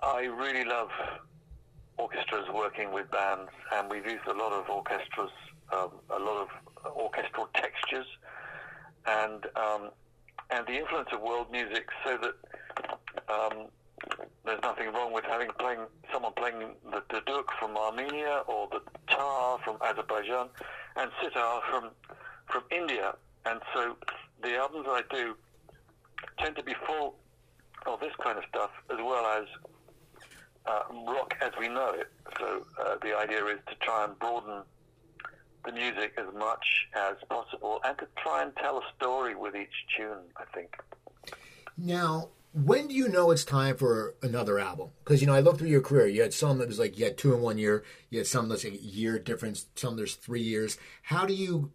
I 0.02 0.22
really 0.24 0.65
love 0.65 0.89
orchestras 1.98 2.46
working 2.54 2.91
with 2.91 3.10
bands, 3.12 3.52
and 3.74 3.89
we've 3.89 4.06
used 4.06 4.26
a 4.28 4.34
lot 4.34 4.52
of 4.52 4.69
orchestras, 4.69 5.32
um, 5.72 5.91
a 6.10 6.19
lot 6.19 6.48
of 6.48 6.96
orchestral 6.96 7.48
textures, 7.56 8.08
and 9.06 9.46
um, 9.56 9.89
and 10.50 10.67
the 10.67 10.74
influence 10.74 11.10
of 11.12 11.22
world 11.22 11.52
music, 11.52 11.88
so 12.06 12.17
that 12.17 12.36
um, 13.30 13.67
there's 14.46 14.62
nothing 14.62 14.91
wrong 14.93 15.13
with 15.13 15.24
having 15.26 15.50
playing 15.60 15.86
someone 16.12 16.34
playing 16.34 16.76
the 16.91 17.02
duduk 17.10 17.46
from 17.60 17.78
Armenia 17.78 18.43
or 18.48 18.67
the 18.72 18.82
tar 19.08 19.60
from 19.63 19.78
Azerbaijan 19.82 20.50
and 20.98 21.12
sitar 21.22 21.62
from 21.69 21.89
from 22.48 22.63
India. 22.72 23.15
And 23.46 23.60
so 23.74 23.96
the 24.44 24.56
albums 24.56 24.86
I 24.90 25.02
do 25.10 25.36
tend 26.40 26.56
to 26.58 26.64
be 26.64 26.76
full 26.86 27.16
of 27.86 28.00
this 28.00 28.14
kind 28.24 28.38
of 28.38 28.44
stuff 28.50 28.72
as 28.92 28.98
well 28.98 29.26
as 29.26 29.46
uh, 30.66 30.82
rock 31.08 31.34
as 31.42 31.52
we 31.60 31.68
know 31.68 31.92
it. 31.92 32.12
So 32.38 32.66
uh, 32.80 32.96
the 33.02 33.18
idea 33.18 33.46
is 33.46 33.60
to 33.68 33.76
try 33.82 34.06
and 34.06 34.18
broaden 34.20 34.64
the 35.66 35.72
music 35.72 36.14
as 36.18 36.34
much 36.38 36.66
as 36.96 37.16
possible 37.30 37.80
and 37.86 37.98
to 37.98 38.08
try 38.18 38.44
and 38.44 38.56
tell 38.58 38.78
a 38.78 38.82
story 38.98 39.36
with 39.36 39.56
each 39.56 39.74
tune, 39.98 40.24
I 40.38 40.44
think. 40.54 40.76
Now, 41.78 42.30
when 42.54 42.88
do 42.88 42.94
you 42.94 43.08
know 43.08 43.32
it's 43.32 43.44
time 43.44 43.78
for 43.78 44.16
another 44.22 44.60
album? 44.60 44.90
Because 45.04 45.22
you 45.22 45.28
know, 45.28 45.34
I 45.34 45.40
looked 45.40 45.60
through 45.60 45.70
your 45.70 45.82
career. 45.82 46.08
You 46.08 46.22
had 46.22 46.34
some 46.34 46.60
that 46.60 46.68
was 46.68 46.80
like 46.80 46.98
you 46.98 47.06
had 47.06 47.18
two 47.18 47.34
in 47.34 47.42
one 47.42 47.58
year. 47.58 47.84
You 48.10 48.20
had 48.20 48.28
some 48.28 48.48
that's 48.48 48.64
a 48.64 48.72
year 48.72 49.18
difference. 49.18 49.66
Some 49.76 49.96
there's 49.96 50.16
three 50.16 50.42
years. 50.42 50.78
How 51.04 51.26
do 51.26 51.34
you 51.34 51.72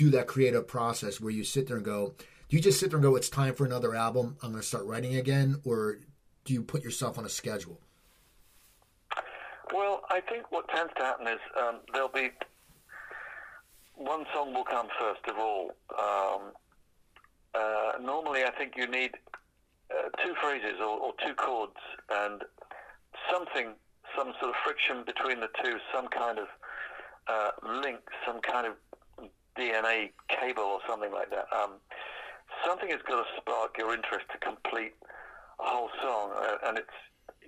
do 0.00 0.08
that 0.08 0.26
creative 0.26 0.66
process 0.66 1.20
where 1.20 1.30
you 1.30 1.44
sit 1.44 1.68
there 1.68 1.76
and 1.76 1.84
go? 1.84 2.14
Do 2.48 2.56
you 2.56 2.62
just 2.62 2.80
sit 2.80 2.88
there 2.88 2.96
and 2.96 3.02
go, 3.02 3.16
"It's 3.16 3.28
time 3.28 3.54
for 3.54 3.66
another 3.66 3.94
album. 3.94 4.38
I'm 4.42 4.52
going 4.52 4.62
to 4.62 4.66
start 4.66 4.86
writing 4.86 5.16
again," 5.16 5.60
or 5.62 5.98
do 6.44 6.54
you 6.54 6.62
put 6.62 6.82
yourself 6.82 7.18
on 7.18 7.26
a 7.26 7.28
schedule? 7.28 7.78
Well, 9.74 10.02
I 10.08 10.20
think 10.22 10.50
what 10.50 10.68
tends 10.70 10.92
to 10.96 11.02
happen 11.02 11.26
is 11.28 11.38
um, 11.60 11.80
there'll 11.92 12.08
be 12.08 12.30
one 13.94 14.24
song 14.34 14.54
will 14.54 14.64
come 14.64 14.88
first 14.98 15.20
of 15.28 15.36
all. 15.36 15.72
Um, 15.98 16.52
uh, 17.54 17.92
normally, 18.00 18.44
I 18.44 18.50
think 18.56 18.72
you 18.76 18.86
need 18.86 19.10
uh, 19.90 20.08
two 20.24 20.34
phrases 20.40 20.80
or, 20.80 20.98
or, 20.98 21.12
two 21.26 21.34
chords 21.34 21.76
and 22.08 22.42
something, 23.30 23.74
some 24.16 24.32
sort 24.40 24.50
of 24.50 24.56
friction 24.64 25.04
between 25.04 25.40
the 25.40 25.48
two, 25.62 25.76
some 25.94 26.08
kind 26.08 26.38
of 26.38 26.46
uh, 27.26 27.50
link, 27.82 27.98
some 28.24 28.40
kind 28.40 28.66
of 28.66 28.74
DNA 29.58 30.10
cable 30.28 30.64
or 30.64 30.80
something 30.88 31.12
like 31.12 31.30
that. 31.30 31.46
Um, 31.52 31.72
something 32.64 32.90
has 32.90 33.00
got 33.08 33.22
to 33.22 33.28
spark 33.36 33.76
your 33.78 33.94
interest 33.94 34.26
to 34.32 34.38
complete 34.38 34.94
a 35.58 35.64
whole 35.64 35.90
song, 36.02 36.30
uh, 36.36 36.68
and 36.68 36.78
it's 36.78 36.98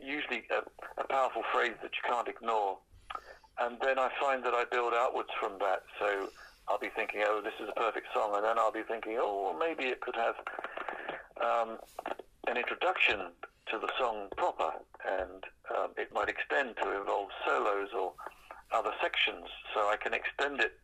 usually 0.01 0.45
a, 0.51 0.62
a 1.01 1.07
powerful 1.07 1.43
phrase 1.53 1.75
that 1.83 1.93
you 1.95 2.03
can't 2.09 2.29
ignore. 2.29 2.79
And 3.61 3.77
then 3.83 3.99
I 3.99 4.11
find 4.21 4.45
that 4.45 4.55
I 4.55 4.65
build 4.71 4.93
outwards 4.95 5.31
from 5.38 5.53
that. 5.61 5.83
So 6.01 6.29
I'll 6.69 6.79
be 6.79 6.91
thinking, 6.95 7.23
oh, 7.27 7.41
this 7.43 7.55
is 7.61 7.69
a 7.69 7.79
perfect 7.79 8.09
song, 8.15 8.33
and 8.35 8.45
then 8.45 8.59
I'll 8.59 8.73
be 8.73 8.83
thinking, 8.83 9.19
oh, 9.21 9.57
maybe 9.59 9.85
it 9.85 10.01
could 10.01 10.17
have 10.17 10.35
um, 11.43 11.79
an 12.47 12.57
introduction 12.57 13.33
to 13.71 13.79
the 13.79 13.88
song 13.99 14.29
proper, 14.37 14.73
and 15.07 15.45
um, 15.77 15.91
it 15.97 16.12
might 16.12 16.29
extend 16.29 16.77
to 16.83 16.99
involve 16.99 17.29
solos 17.47 17.88
or 17.99 18.12
other 18.73 18.93
sections, 19.01 19.47
so 19.75 19.81
I 19.81 19.97
can 19.97 20.15
extend 20.15 20.61
it 20.61 20.79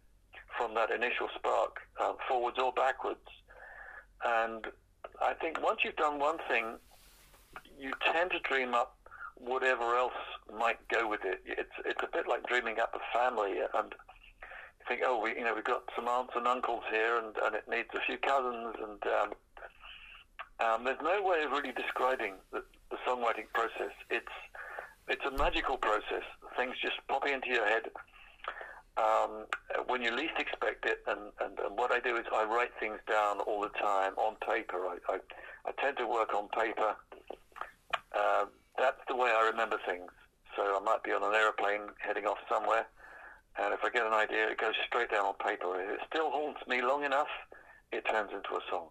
from 0.58 0.74
that 0.74 0.90
initial 0.90 1.28
spark 1.36 1.78
um, 2.02 2.16
forwards 2.28 2.58
or 2.58 2.72
backwards. 2.72 3.24
And 4.24 4.66
I 5.22 5.32
think 5.34 5.62
once 5.62 5.80
you've 5.84 5.96
done 5.96 6.18
one 6.18 6.38
thing, 6.48 6.76
you 7.78 7.92
tend 8.12 8.32
to 8.32 8.40
dream 8.40 8.74
up 8.74 8.96
whatever 9.36 9.96
else 9.96 10.18
might 10.58 10.86
go 10.88 11.08
with 11.08 11.20
it. 11.24 11.40
It's 11.46 11.76
it's 11.86 12.02
a 12.02 12.08
bit 12.12 12.26
like 12.28 12.46
dreaming 12.46 12.80
up 12.80 12.92
a 12.94 13.16
family, 13.16 13.52
and 13.62 13.94
you 13.94 14.84
think, 14.88 15.02
oh, 15.06 15.20
we 15.22 15.30
you 15.30 15.44
know 15.44 15.54
we've 15.54 15.64
got 15.64 15.84
some 15.94 16.08
aunts 16.08 16.32
and 16.34 16.46
uncles 16.46 16.82
here, 16.90 17.16
and, 17.18 17.34
and 17.44 17.54
it 17.54 17.64
needs 17.70 17.88
a 17.94 18.00
few 18.06 18.18
cousins, 18.18 18.74
and 18.82 19.02
um, 19.06 19.30
um, 20.60 20.84
there's 20.84 21.00
no 21.02 21.22
way 21.22 21.44
of 21.44 21.52
really 21.52 21.72
describing 21.72 22.34
the, 22.52 22.64
the 22.90 22.96
songwriting 23.06 23.46
process. 23.54 23.94
It's 24.10 24.34
it's 25.06 25.24
a 25.24 25.30
magical 25.30 25.76
process. 25.76 26.26
Things 26.56 26.74
just 26.82 26.96
pop 27.06 27.26
into 27.26 27.48
your 27.48 27.66
head 27.66 27.90
um, 28.98 29.46
when 29.87 30.02
you 30.02 30.14
least 30.14 30.34
expect 30.38 30.84
it. 30.84 31.02
And, 31.06 31.32
and, 31.40 31.58
and, 31.58 31.78
what 31.78 31.92
I 31.92 32.00
do 32.00 32.16
is 32.16 32.24
I 32.34 32.44
write 32.44 32.70
things 32.80 32.98
down 33.08 33.40
all 33.40 33.61
the 33.61 33.70
time 33.80 34.12
on 34.16 34.37
paper. 34.37 34.87
I, 34.87 34.98
I, 35.08 35.18
I 35.66 35.72
tend 35.82 35.96
to 35.98 36.06
work 36.06 36.34
on 36.34 36.48
paper. 36.48 36.96
Uh, 38.16 38.46
that's 38.78 39.00
the 39.08 39.16
way 39.16 39.30
I 39.30 39.48
remember 39.50 39.78
things. 39.87 40.11
So 40.56 40.62
I 40.62 40.80
might 40.80 41.02
be 41.04 41.12
on 41.12 41.22
an 41.22 41.34
aeroplane 41.34 41.92
heading 41.98 42.24
off 42.24 42.38
somewhere, 42.50 42.87
and 43.61 43.72
if 43.72 43.80
I 43.84 43.90
get 43.90 44.04
an 44.06 44.12
idea, 44.12 44.48
it 44.48 44.58
goes 44.58 44.74
straight 44.87 45.11
down 45.11 45.26
on 45.26 45.34
paper. 45.34 45.80
If 45.80 45.90
it 45.90 46.00
still 46.11 46.30
haunts 46.30 46.61
me 46.66 46.82
long 46.82 47.04
enough, 47.04 47.28
it 47.92 48.04
turns 48.11 48.30
into 48.32 48.50
a 48.50 48.61
song. 48.68 48.88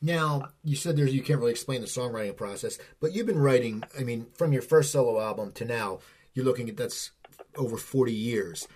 Now, 0.00 0.48
you 0.62 0.76
said 0.76 0.96
there's 0.96 1.14
you 1.14 1.22
can't 1.22 1.40
really 1.40 1.52
explain 1.52 1.82
the 1.82 1.86
songwriting 1.86 2.36
process, 2.36 2.78
but 3.00 3.12
you've 3.12 3.26
been 3.26 3.38
writing. 3.38 3.84
I 3.98 4.02
mean, 4.04 4.26
from 4.34 4.52
your 4.52 4.62
first 4.62 4.92
solo 4.92 5.20
album 5.20 5.52
to 5.52 5.64
now, 5.64 5.98
you're 6.32 6.44
looking 6.44 6.68
at 6.70 6.76
that's 6.76 7.10
over 7.56 7.76
40 7.76 8.12
years. 8.12 8.66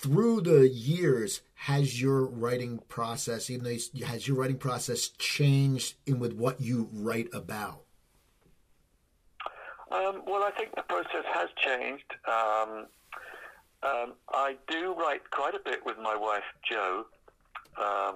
Through 0.00 0.40
the 0.40 0.66
years, 0.66 1.42
has 1.56 2.00
your 2.00 2.24
writing 2.24 2.80
process, 2.88 3.50
even 3.50 3.64
though 3.64 4.06
has 4.06 4.26
your 4.26 4.38
writing 4.38 4.56
process 4.56 5.08
changed 5.08 5.96
in 6.06 6.18
with 6.18 6.32
what 6.32 6.58
you 6.58 6.88
write 6.90 7.28
about? 7.34 7.82
Um, 9.90 10.22
well, 10.26 10.42
I 10.42 10.52
think 10.56 10.74
the 10.74 10.84
process 10.88 11.26
has 11.34 11.50
changed. 11.58 12.14
Um, 12.26 12.86
um, 13.82 14.14
I 14.30 14.56
do 14.68 14.94
write 14.94 15.30
quite 15.32 15.54
a 15.54 15.60
bit 15.62 15.84
with 15.84 15.98
my 15.98 16.16
wife, 16.16 16.44
Jo. 16.66 17.04
Um, 17.76 18.14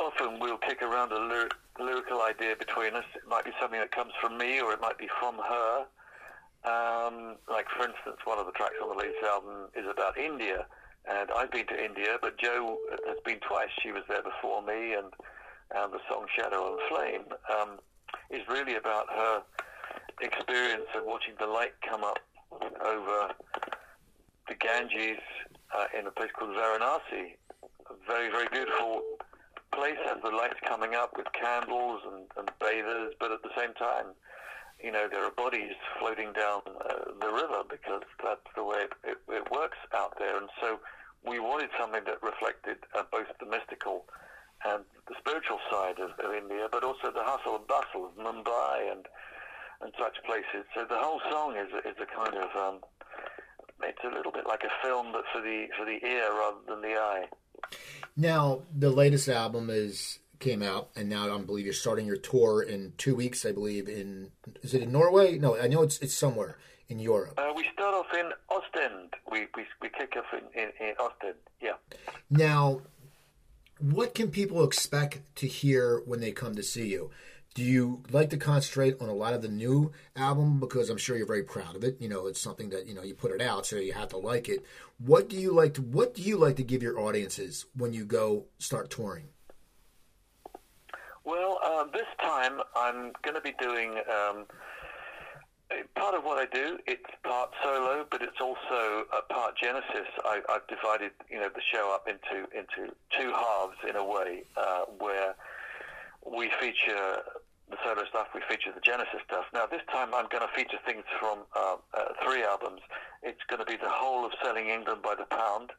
often 0.00 0.40
we'll 0.40 0.58
kick 0.58 0.82
around 0.82 1.12
a 1.12 1.20
lyric, 1.20 1.52
lyrical 1.78 2.22
idea 2.22 2.56
between 2.58 2.94
us. 2.94 3.04
It 3.14 3.28
might 3.28 3.44
be 3.44 3.52
something 3.60 3.78
that 3.78 3.92
comes 3.92 4.14
from 4.20 4.36
me, 4.36 4.60
or 4.60 4.72
it 4.72 4.80
might 4.80 4.98
be 4.98 5.08
from 5.20 5.36
her. 5.36 5.86
Um, 6.64 7.36
like, 7.48 7.66
for 7.76 7.86
instance, 7.86 8.18
one 8.24 8.38
of 8.38 8.46
the 8.46 8.52
tracks 8.52 8.74
on 8.82 8.88
the 8.88 8.96
latest 8.96 9.22
album 9.24 9.68
is 9.76 9.86
about 9.90 10.18
India, 10.18 10.66
and 11.08 11.30
I've 11.30 11.50
been 11.50 11.66
to 11.68 11.84
India, 11.84 12.18
but 12.20 12.38
Jo 12.38 12.78
has 13.06 13.16
been 13.24 13.38
twice. 13.40 13.70
She 13.82 13.92
was 13.92 14.02
there 14.08 14.22
before 14.22 14.62
me, 14.62 14.94
and, 14.94 15.12
and 15.74 15.92
the 15.92 16.00
song 16.10 16.26
Shadow 16.36 16.72
and 16.72 16.80
Flame 16.88 17.24
um, 17.48 17.78
is 18.30 18.42
really 18.48 18.74
about 18.74 19.06
her 19.08 19.42
experience 20.20 20.86
of 20.96 21.04
watching 21.04 21.34
the 21.38 21.46
light 21.46 21.72
come 21.88 22.02
up 22.02 22.18
over 22.84 23.30
the 24.48 24.54
Ganges 24.54 25.22
uh, 25.76 25.86
in 25.98 26.06
a 26.06 26.10
place 26.10 26.30
called 26.36 26.56
Varanasi. 26.56 27.36
A 27.88 27.94
very, 28.06 28.30
very 28.30 28.48
beautiful 28.50 29.02
place 29.72 29.98
has 30.06 30.18
the 30.22 30.30
lights 30.30 30.58
coming 30.66 30.94
up 30.94 31.16
with 31.16 31.26
candles 31.32 32.00
and, 32.10 32.26
and 32.36 32.50
bathers, 32.58 33.14
but 33.20 33.30
at 33.30 33.42
the 33.42 33.50
same 33.56 33.72
time, 33.74 34.06
you 34.82 34.92
know, 34.92 35.08
there 35.10 35.24
are 35.24 35.30
bodies 35.30 35.74
floating 35.98 36.32
down 36.32 36.62
uh, 36.66 37.10
the 37.20 37.32
river 37.32 37.62
because 37.68 38.02
that's 38.22 38.46
the 38.54 38.64
way 38.64 38.86
it, 38.86 38.92
it, 39.04 39.18
it, 39.28 39.50
works 39.50 39.78
out 39.94 40.14
there. 40.18 40.36
And 40.36 40.48
so 40.60 40.78
we 41.26 41.40
wanted 41.40 41.70
something 41.78 42.04
that 42.04 42.22
reflected 42.22 42.78
uh, 42.96 43.02
both 43.10 43.26
the 43.40 43.46
mystical 43.46 44.04
and 44.64 44.84
the 45.08 45.14
spiritual 45.18 45.58
side 45.70 45.98
of, 45.98 46.10
of, 46.24 46.34
India, 46.34 46.68
but 46.70 46.84
also 46.84 47.10
the 47.10 47.22
hustle 47.22 47.56
and 47.56 47.66
bustle 47.66 48.06
of 48.06 48.14
Mumbai 48.16 48.90
and 48.90 49.06
and 49.80 49.92
such 49.98 50.16
places. 50.26 50.66
So 50.74 50.84
the 50.88 50.98
whole 50.98 51.20
song 51.30 51.56
is 51.56 51.68
is 51.84 51.96
a 52.02 52.06
kind 52.06 52.36
of 52.36 52.50
um, 52.56 52.80
it's 53.82 54.02
a 54.04 54.14
little 54.14 54.32
bit 54.32 54.46
like 54.46 54.62
a 54.64 54.86
film, 54.86 55.12
but 55.12 55.24
for 55.32 55.40
the 55.40 55.66
for 55.76 55.84
the 55.84 56.04
ear 56.06 56.30
rather 56.32 56.58
than 56.68 56.82
the 56.82 56.96
eye. 56.96 57.26
Now, 58.16 58.62
the 58.76 58.90
latest 58.90 59.28
album 59.28 59.70
is 59.70 60.18
came 60.38 60.62
out, 60.62 60.90
and 60.96 61.08
now 61.08 61.34
I 61.34 61.38
believe 61.40 61.64
you're 61.64 61.74
starting 61.74 62.06
your 62.06 62.16
tour 62.16 62.62
in 62.62 62.92
two 62.96 63.14
weeks. 63.14 63.44
I 63.44 63.52
believe 63.52 63.88
in 63.88 64.30
is 64.62 64.74
it 64.74 64.82
in 64.82 64.92
Norway? 64.92 65.38
No, 65.38 65.58
I 65.58 65.68
know 65.68 65.82
it's 65.82 65.98
it's 65.98 66.14
somewhere 66.14 66.56
in 66.88 66.98
Europe. 66.98 67.34
Uh, 67.38 67.52
we 67.54 67.66
start 67.72 67.94
off 67.94 68.12
in 68.14 68.30
Ostend. 68.50 69.14
We 69.30 69.46
we, 69.56 69.64
we 69.82 69.88
kick 69.88 70.14
off 70.16 70.24
in, 70.32 70.60
in, 70.60 70.70
in 70.80 70.94
Ostend. 70.98 71.34
Yeah. 71.60 71.74
Now, 72.30 72.82
what 73.78 74.14
can 74.14 74.30
people 74.30 74.64
expect 74.64 75.20
to 75.36 75.46
hear 75.46 76.02
when 76.04 76.20
they 76.20 76.32
come 76.32 76.54
to 76.54 76.62
see 76.62 76.88
you? 76.88 77.10
Do 77.54 77.64
you 77.64 78.04
like 78.10 78.30
to 78.30 78.36
concentrate 78.36 79.00
on 79.00 79.08
a 79.08 79.14
lot 79.14 79.34
of 79.34 79.42
the 79.42 79.48
new 79.48 79.90
album 80.14 80.60
because 80.60 80.90
I'm 80.90 80.96
sure 80.96 81.16
you're 81.16 81.26
very 81.26 81.42
proud 81.42 81.74
of 81.74 81.82
it? 81.82 81.96
You 82.00 82.08
know, 82.08 82.26
it's 82.26 82.40
something 82.40 82.68
that 82.70 82.86
you 82.86 82.94
know 82.94 83.02
you 83.02 83.14
put 83.14 83.32
it 83.32 83.40
out, 83.40 83.66
so 83.66 83.76
you 83.76 83.94
have 83.94 84.10
to 84.10 84.18
like 84.18 84.48
it. 84.48 84.64
What 84.98 85.28
do 85.28 85.36
you 85.36 85.52
like 85.52 85.74
to 85.74 85.82
What 85.82 86.14
do 86.14 86.22
you 86.22 86.36
like 86.36 86.56
to 86.56 86.62
give 86.62 86.82
your 86.82 87.00
audiences 87.00 87.66
when 87.74 87.92
you 87.92 88.04
go 88.04 88.46
start 88.58 88.90
touring? 88.90 89.28
Well, 91.28 91.60
uh, 91.62 91.84
this 91.92 92.06
time 92.22 92.62
I'm 92.74 93.12
going 93.20 93.34
to 93.34 93.42
be 93.42 93.52
doing 93.60 94.00
um, 94.08 94.46
part 95.94 96.14
of 96.14 96.24
what 96.24 96.38
I 96.38 96.46
do. 96.46 96.78
It's 96.86 97.04
part 97.22 97.50
solo, 97.62 98.06
but 98.10 98.22
it's 98.22 98.40
also 98.40 99.04
a 99.12 99.20
part 99.30 99.54
Genesis. 99.62 100.08
I, 100.24 100.40
have 100.48 100.66
divided, 100.68 101.10
you 101.28 101.38
know, 101.38 101.50
the 101.54 101.60
show 101.70 101.94
up 101.94 102.08
into 102.08 102.48
into 102.56 102.94
two 103.10 103.30
halves 103.30 103.76
in 103.86 103.96
a 103.96 104.02
way, 104.02 104.44
uh, 104.56 104.84
where 105.00 105.34
we 106.24 106.50
feature 106.62 107.20
the 107.68 107.76
solo 107.84 108.06
stuff, 108.08 108.28
we 108.34 108.40
feature 108.48 108.72
the 108.74 108.80
Genesis 108.80 109.20
stuff. 109.26 109.44
Now, 109.52 109.66
this 109.66 109.82
time 109.92 110.14
I'm 110.14 110.28
going 110.30 110.48
to 110.48 110.52
feature 110.56 110.78
things 110.86 111.04
from 111.20 111.40
uh, 111.54 111.76
uh, 111.92 112.04
three 112.24 112.42
albums. 112.42 112.80
It's 113.22 113.44
going 113.48 113.60
to 113.60 113.66
be 113.66 113.76
the 113.76 113.90
whole 113.90 114.24
of 114.24 114.32
Selling 114.42 114.68
England 114.68 115.02
by 115.02 115.14
the 115.14 115.26
Pound. 115.26 115.72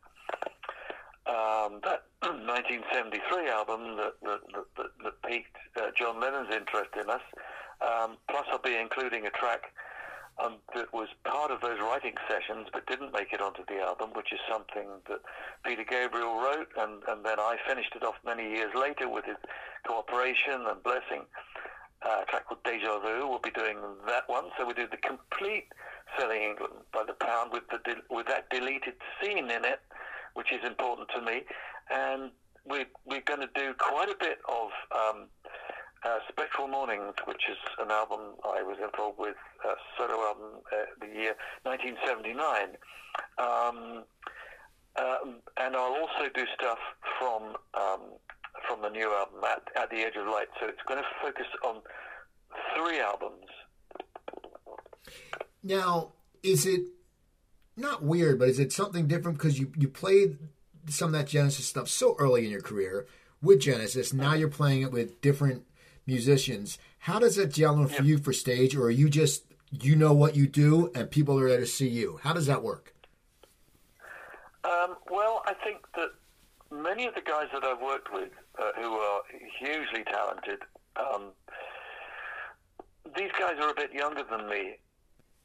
Um, 1.30 1.80
that 1.86 2.10
1973 2.26 3.50
album 3.50 3.98
that, 3.98 4.14
that, 4.24 4.42
that, 4.76 4.92
that 5.04 5.22
piqued 5.22 5.56
uh, 5.78 5.92
John 5.96 6.20
Lennon's 6.20 6.54
interest 6.54 6.90
in 7.00 7.10
us. 7.10 7.22
Um, 7.82 8.18
plus, 8.30 8.46
I'll 8.52 8.60
be 8.62 8.76
including 8.76 9.26
a 9.26 9.30
track 9.30 9.72
um, 10.44 10.56
that 10.76 10.92
was 10.94 11.08
part 11.26 11.52
of 11.52 11.62
those 11.62 11.80
writing 11.80 12.16
sessions 12.30 12.68
but 12.74 12.86
didn't 12.88 13.14
make 13.14 13.32
it 13.34 13.42
onto 13.42 13.64
the 13.68 13.80
album, 13.80 14.10
which 14.14 14.34
is 14.34 14.40
something 14.50 14.88
that 15.08 15.20
Peter 15.66 15.86
Gabriel 15.88 16.40
wrote, 16.42 16.70
and, 16.78 17.04
and 17.08 17.26
then 17.26 17.40
I 17.40 17.58
finished 17.68 17.94
it 17.96 18.04
off 18.04 18.16
many 18.26 18.44
years 18.50 18.74
later 18.76 19.08
with 19.08 19.26
his 19.26 19.38
cooperation 19.86 20.66
and 20.68 20.82
blessing. 20.84 21.24
Uh, 22.02 22.24
a 22.24 22.26
track 22.26 22.48
called 22.48 22.64
Deja 22.64 23.00
Vu. 23.00 23.28
We'll 23.28 23.40
be 23.40 23.52
doing 23.52 23.78
that 24.08 24.28
one. 24.28 24.46
So 24.58 24.66
we 24.66 24.74
do 24.74 24.88
the 24.90 24.98
complete 24.98 25.68
Selling 26.18 26.42
England 26.42 26.74
by 26.94 27.04
the 27.06 27.14
Pound 27.14 27.52
with 27.52 27.64
the 27.70 27.80
de- 27.84 28.02
with 28.10 28.28
that 28.28 28.50
deleted 28.50 28.96
scene 29.22 29.52
in 29.52 29.66
it, 29.66 29.80
which 30.40 30.54
is 30.54 30.66
important 30.66 31.10
to 31.14 31.22
me. 31.22 31.44
And 31.92 32.32
we're, 32.66 32.88
we're 33.06 33.28
going 33.28 33.42
to 33.42 33.50
do 33.54 33.74
quite 33.78 34.08
a 34.08 34.16
bit 34.18 34.40
of 34.48 34.70
um, 34.96 35.28
uh, 36.06 36.20
Spectral 36.30 36.70
Mornings, 36.70 37.16
which 37.26 37.44
is 37.52 37.58
an 37.78 37.92
album 37.92 38.40
I 38.46 38.64
was 38.64 38.78
involved 38.82 39.20
with, 39.20 39.36
a 39.66 39.74
solo 39.98 40.24
album, 40.28 40.64
uh, 40.72 40.86
the 41.02 41.08
year 41.08 41.36
1979. 41.64 42.78
Um, 43.38 44.06
um, 44.96 45.36
and 45.58 45.76
I'll 45.76 46.00
also 46.00 46.32
do 46.34 46.46
stuff 46.58 46.80
from 47.20 47.58
um, 47.74 48.02
from 48.68 48.82
the 48.82 48.90
new 48.90 49.12
album, 49.12 49.44
at, 49.44 49.62
at 49.82 49.90
the 49.90 49.98
Edge 49.98 50.16
of 50.16 50.26
Light. 50.28 50.48
So 50.60 50.68
it's 50.68 50.82
going 50.88 51.02
to 51.02 51.08
focus 51.22 51.48
on 51.66 51.82
three 52.76 53.00
albums. 53.00 53.46
Now, 55.64 56.14
is 56.44 56.66
it 56.66 56.82
not 57.80 58.04
weird, 58.04 58.40
but 58.40 58.50
is 58.50 58.60
it 58.60 58.72
something 58.72 59.08
different 59.08 59.38
because 59.38 59.60
you 59.60 59.72
you 59.76 59.88
played 59.88 60.38
some 60.88 61.08
of 61.08 61.14
that 61.14 61.28
Genesis 61.28 61.68
stuff 61.68 61.88
so 61.90 62.16
early 62.20 62.46
in 62.46 62.52
your 62.52 62.62
career 62.62 63.08
with 63.42 63.62
Genesis? 63.62 64.14
Now 64.14 64.34
you're 64.34 64.50
playing 64.50 64.82
it 64.82 64.92
with 64.92 65.22
different 65.22 65.64
musicians. 66.06 66.78
How 67.00 67.20
does 67.20 67.36
that 67.38 67.54
gel 67.54 67.80
in 67.80 67.88
for 67.88 68.04
you 68.04 68.18
for 68.18 68.34
stage, 68.34 68.76
or 68.76 68.84
are 68.86 68.92
you 68.92 69.10
just 69.10 69.44
you 69.72 69.96
know 69.96 70.14
what 70.14 70.36
you 70.36 70.48
do 70.48 70.92
and 70.96 71.10
people 71.10 71.40
are 71.40 71.48
there 71.50 71.60
to 71.60 71.66
see 71.66 71.88
you? 71.88 72.20
How 72.24 72.34
does 72.34 72.48
that 72.48 72.64
work? 72.64 72.94
Um, 74.64 74.98
well, 75.10 75.44
I 75.46 75.54
think 75.54 75.86
that 75.96 76.10
many 76.72 77.06
of 77.08 77.16
the 77.16 77.22
guys 77.22 77.48
that 77.54 77.64
I've 77.64 77.82
worked 77.82 78.12
with, 78.12 78.30
uh, 78.58 78.72
who 78.76 78.94
are 78.94 79.22
hugely 79.60 80.04
talented, 80.04 80.60
um, 80.96 81.32
these 83.18 83.32
guys 83.40 83.54
are 83.62 83.70
a 83.70 83.74
bit 83.74 83.94
younger 83.94 84.24
than 84.30 84.50
me, 84.50 84.78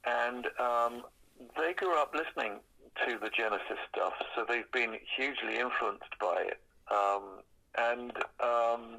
and 0.04 0.46
um, 0.58 1.02
they 1.56 1.72
grew 1.74 1.96
up 1.98 2.14
listening 2.14 2.60
to 3.06 3.18
the 3.18 3.30
Genesis 3.30 3.78
stuff, 3.92 4.14
so 4.34 4.44
they've 4.48 4.70
been 4.72 4.96
hugely 5.16 5.58
influenced 5.58 6.18
by 6.20 6.46
it. 6.46 6.60
Um, 6.90 7.40
and 7.76 8.12
um, 8.40 8.98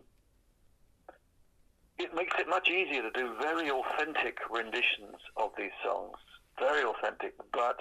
it 1.97 2.13
makes 2.13 2.37
it 2.39 2.47
much 2.49 2.69
easier 2.69 3.01
to 3.01 3.11
do 3.11 3.33
very 3.41 3.69
authentic 3.71 4.39
renditions 4.49 5.15
of 5.37 5.51
these 5.57 5.71
songs, 5.83 6.17
very 6.59 6.83
authentic, 6.83 7.35
but 7.53 7.79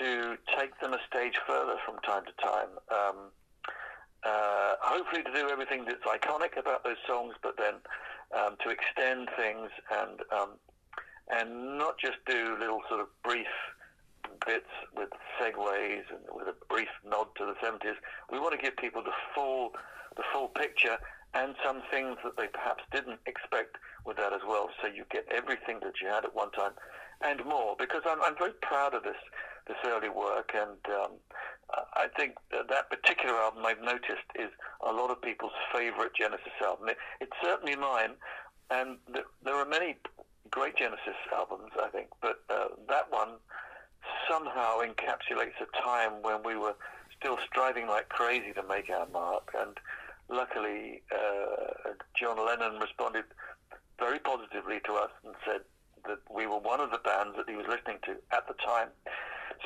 to 0.00 0.36
take 0.58 0.78
them 0.80 0.94
a 0.94 0.98
stage 1.08 1.38
further 1.46 1.76
from 1.84 1.98
time 2.00 2.24
to 2.24 2.32
time. 2.42 2.68
Um, 2.90 3.16
uh, 4.24 4.74
hopefully, 4.80 5.22
to 5.22 5.32
do 5.32 5.48
everything 5.50 5.84
that's 5.84 6.02
iconic 6.04 6.58
about 6.58 6.82
those 6.82 6.96
songs, 7.06 7.34
but 7.42 7.56
then 7.58 7.74
um, 8.36 8.56
to 8.64 8.70
extend 8.70 9.28
things 9.36 9.70
and 9.92 10.20
um, 10.32 10.50
and 11.30 11.78
not 11.78 11.98
just 11.98 12.18
do 12.26 12.56
little 12.58 12.80
sort 12.88 13.00
of 13.00 13.06
brief 13.22 13.46
bits 14.46 14.70
with 14.96 15.08
segues 15.40 16.04
and 16.10 16.20
with 16.34 16.48
a 16.48 16.54
brief 16.68 16.88
nod 17.08 17.26
to 17.36 17.46
the 17.46 17.54
70s. 17.66 17.96
We 18.30 18.38
want 18.38 18.52
to 18.52 18.58
give 18.58 18.76
people 18.76 19.02
the 19.02 19.16
full 19.34 19.72
the 20.16 20.22
full 20.32 20.48
picture 20.48 20.96
and 21.34 21.56
some 21.64 21.82
things 21.90 22.16
that 22.22 22.36
they 22.36 22.46
perhaps 22.46 22.84
didn't 22.92 23.18
expect 23.26 23.76
with 24.06 24.16
that 24.16 24.32
as 24.32 24.40
well. 24.46 24.70
So 24.80 24.86
you 24.86 25.04
get 25.10 25.26
everything 25.30 25.80
that 25.82 25.94
you 26.00 26.08
had 26.08 26.24
at 26.24 26.34
one 26.34 26.52
time 26.52 26.72
and 27.20 27.44
more. 27.44 27.74
Because 27.78 28.02
I'm, 28.06 28.22
I'm 28.22 28.36
very 28.36 28.52
proud 28.62 28.94
of 28.94 29.02
this 29.02 29.16
this 29.66 29.76
early 29.86 30.10
work, 30.10 30.50
and 30.54 30.76
um, 30.94 31.12
I 31.94 32.08
think 32.18 32.34
that, 32.50 32.68
that 32.68 32.90
particular 32.90 33.34
album 33.34 33.64
I've 33.64 33.80
noticed 33.80 34.28
is 34.34 34.50
a 34.86 34.92
lot 34.92 35.10
of 35.10 35.22
people's 35.22 35.56
favourite 35.72 36.12
Genesis 36.14 36.52
album. 36.62 36.90
It, 36.90 36.98
it's 37.20 37.32
certainly 37.42 37.74
mine, 37.74 38.12
and 38.70 38.98
th- 39.12 39.24
there 39.42 39.54
are 39.54 39.64
many 39.64 39.96
great 40.50 40.76
Genesis 40.76 41.16
albums, 41.34 41.72
I 41.82 41.88
think, 41.88 42.08
but 42.20 42.42
uh, 42.50 42.68
that 42.88 43.10
one 43.10 43.36
somehow 44.28 44.80
encapsulates 44.80 45.58
a 45.60 45.82
time 45.82 46.22
when 46.22 46.42
we 46.44 46.56
were 46.56 46.74
still 47.18 47.38
striving 47.46 47.86
like 47.86 48.08
crazy 48.08 48.52
to 48.52 48.62
make 48.62 48.90
our 48.90 49.06
mark 49.08 49.54
and 49.58 49.78
luckily, 50.28 51.02
uh, 51.12 51.90
John 52.18 52.44
Lennon 52.44 52.80
responded 52.80 53.24
very 53.98 54.18
positively 54.18 54.80
to 54.86 54.94
us 54.94 55.10
and 55.24 55.34
said 55.46 55.60
that 56.06 56.18
we 56.30 56.46
were 56.46 56.58
one 56.58 56.80
of 56.80 56.90
the 56.90 56.98
bands 56.98 57.36
that 57.36 57.48
he 57.48 57.56
was 57.56 57.66
listening 57.68 57.98
to 58.04 58.16
at 58.32 58.46
the 58.48 58.54
time. 58.54 58.88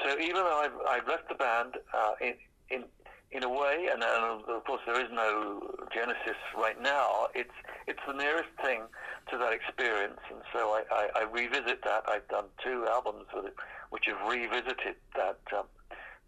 So 0.05 0.19
even 0.19 0.45
though 0.45 0.61
I've, 0.61 0.79
I've 0.88 1.09
left 1.09 1.29
the 1.29 1.35
band 1.35 1.75
uh, 1.95 2.12
in, 2.21 2.35
in 2.71 2.85
in 3.31 3.45
a 3.45 3.49
way, 3.49 3.88
and, 3.93 4.03
and, 4.03 4.43
of 4.49 4.64
course 4.64 4.81
there 4.87 5.01
is 5.01 5.11
no 5.12 5.61
Genesis 5.93 6.38
right 6.57 6.81
now. 6.81 7.29
It's 7.35 7.53
it's 7.87 8.01
the 8.07 8.14
nearest 8.14 8.49
thing 8.62 8.83
to 9.31 9.38
that 9.38 9.53
experience, 9.53 10.21
and 10.31 10.41
so 10.53 10.71
I, 10.71 10.83
I, 10.91 11.09
I 11.21 11.23
revisit 11.25 11.85
that. 11.85 12.05
I've 12.09 12.27
done 12.29 12.47
two 12.64 12.87
albums 12.88 13.27
with 13.35 13.47
it, 13.47 13.55
which 13.91 14.05
have 14.07 14.21
revisited 14.29 14.97
that 15.14 15.41
um, 15.57 15.67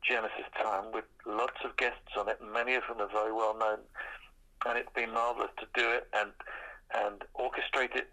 Genesis 0.03 0.49
time 0.63 0.93
with 0.93 1.05
lots 1.27 1.57
of 1.65 1.77
guests 1.77 2.17
on 2.19 2.29
it. 2.29 2.39
Many 2.53 2.75
of 2.75 2.83
them 2.89 3.01
are 3.01 3.09
very 3.13 3.33
well 3.33 3.57
known 3.59 3.79
and 4.67 4.79
it's 4.79 4.93
been 4.95 5.13
marvelous 5.13 5.51
to 5.59 5.67
do 5.75 5.91
it 5.91 6.09
and 6.13 6.31
and 6.95 7.23
orchestrate 7.39 7.95
it 7.95 8.11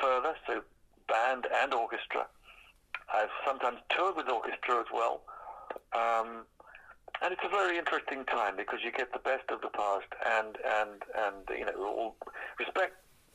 further. 0.00 0.34
So 0.46 0.62
band 1.08 1.46
and 1.62 1.74
orchestra. 1.74 2.26
I've 3.12 3.30
sometimes 3.46 3.78
toured 3.90 4.16
with 4.16 4.28
orchestra 4.28 4.80
as 4.80 4.86
well. 4.92 5.22
Um, 5.94 6.46
and 7.22 7.32
it's 7.32 7.42
a 7.44 7.48
very 7.48 7.78
interesting 7.78 8.24
time 8.24 8.56
because 8.56 8.80
you 8.84 8.92
get 8.92 9.12
the 9.12 9.18
best 9.18 9.50
of 9.50 9.60
the 9.60 9.68
past 9.68 10.08
and 10.24 10.56
and 10.64 11.02
and 11.14 11.58
you 11.58 11.64
know 11.64 11.72
all 11.84 12.16
respect 12.58 12.94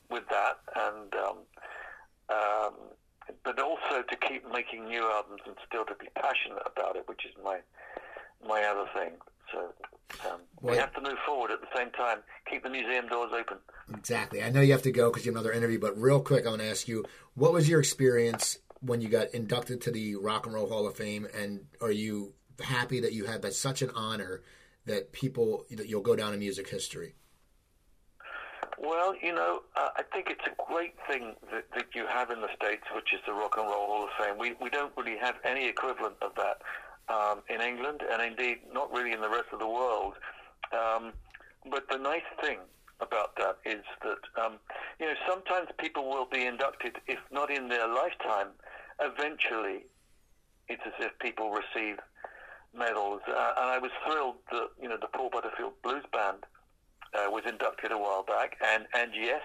with 0.10 0.24
that 0.30 0.60
and 0.76 1.14
um, 1.16 1.38
um, 2.30 2.74
but 3.44 3.60
also 3.60 4.04
to 4.08 4.16
keep 4.28 4.44
making 4.52 4.86
new 4.88 5.04
albums 5.04 5.42
and 5.46 5.56
still 5.68 5.86
to 5.86 5.96
be 5.96 6.08
passionate 6.16 6.64
about 6.66 6.96
it, 6.96 7.08
which 7.08 7.26
is 7.26 7.32
my 7.44 7.60
my 8.48 8.64
other 8.64 8.86
thing. 8.94 9.12
So 9.52 9.74
um, 10.30 10.42
well, 10.62 10.74
we 10.74 10.78
have 10.78 10.94
to 10.94 11.02
move 11.02 11.18
forward 11.26 11.52
at 11.52 11.62
the 11.62 11.68
same 11.76 11.92
time. 11.92 12.20
Keep 12.50 12.64
the 12.64 12.70
museum 12.70 13.08
doors 13.08 13.32
open. 13.34 13.58
Exactly. 13.94 14.42
I 14.44 14.50
know 14.50 14.62
you 14.62 14.72
have 14.72 14.82
to 14.84 14.92
go 14.92 15.10
because 15.10 15.26
you 15.26 15.32
have 15.32 15.40
another 15.40 15.56
interview, 15.56 15.80
but 15.80 15.98
real 15.98 16.22
quick, 16.22 16.46
I 16.46 16.50
want 16.50 16.62
to 16.62 16.70
ask 16.70 16.88
you, 16.88 17.06
what 17.36 17.54
was 17.54 17.68
your 17.68 17.80
experience 17.80 18.60
when 18.82 19.02
you 19.02 19.10
got 19.10 19.34
inducted 19.34 19.82
to 19.82 19.92
the 19.92 20.16
Rock 20.16 20.46
and 20.46 20.56
Roll 20.56 20.68
Hall 20.68 20.88
of 20.88 20.96
Fame, 20.96 21.28
and 21.36 21.66
are 21.82 21.92
you 21.92 22.34
happy 22.64 23.00
that 23.00 23.14
you 23.14 23.26
had 23.26 23.42
that 23.42 23.54
such 23.54 23.82
an 23.82 23.92
honor 23.96 24.42
that 24.86 25.12
people 25.12 25.66
that 25.72 25.88
you'll 25.88 26.02
go 26.02 26.16
down 26.16 26.34
in 26.34 26.40
music 26.40 26.70
history? 26.70 27.16
Well, 28.78 29.14
you 29.22 29.34
know, 29.34 29.62
uh, 29.76 29.90
I 29.96 30.04
think 30.12 30.30
it's 30.30 30.46
a 30.48 30.74
great 30.74 30.96
thing 31.08 31.36
that, 31.52 31.66
that 31.76 31.88
you 31.94 32.08
have 32.08 32.32
in 32.32 32.42
the 32.42 32.50
States, 32.56 32.84
which 32.96 33.14
is 33.14 33.20
the 33.28 33.34
Rock 33.34 33.56
and 33.58 33.68
Roll 33.68 33.86
Hall 33.86 34.04
of 34.06 34.10
Fame. 34.18 34.40
We, 34.40 34.54
we 34.60 34.70
don't 34.70 34.92
really 34.98 35.18
have 35.22 35.36
any 35.44 35.68
equivalent 35.68 36.16
of 36.22 36.32
that 36.36 36.62
um, 37.14 37.42
in 37.48 37.62
England 37.62 38.02
and 38.12 38.22
indeed 38.22 38.60
not 38.74 38.92
really 38.92 39.12
in 39.12 39.22
the 39.22 39.30
rest 39.30 39.50
of 39.54 39.60
the 39.60 39.68
world. 39.68 40.14
Um, 40.74 41.14
but 41.70 41.88
the 41.90 41.98
nice 41.98 42.26
thing 42.42 42.58
about 43.02 43.36
that 43.36 43.58
is 43.66 43.84
that, 44.04 44.44
um, 44.44 44.54
you 45.00 45.06
know, 45.06 45.14
sometimes 45.28 45.68
people 45.78 46.10
will 46.10 46.26
be 46.32 46.46
inducted, 46.46 46.98
if 47.08 47.20
not 47.32 47.52
in 47.52 47.70
their 47.70 47.88
lifetime, 47.88 48.48
eventually 49.00 49.86
it's 50.68 50.82
as 50.86 50.94
if 51.00 51.18
people 51.20 51.52
receive 51.52 51.98
medals. 52.76 53.22
Uh, 53.28 53.54
and 53.58 53.70
I 53.70 53.78
was 53.78 53.92
thrilled 54.06 54.36
that, 54.52 54.70
you 54.82 54.90
know, 54.90 54.98
the 55.00 55.08
Paul 55.08 55.30
Butterfield 55.30 55.74
Blues 55.84 56.04
Band 56.12 56.46
uh, 57.14 57.30
was 57.30 57.44
inducted 57.48 57.92
a 57.92 57.98
while 57.98 58.24
back. 58.24 58.58
And, 58.66 58.86
and 58.94 59.12
yes, 59.14 59.42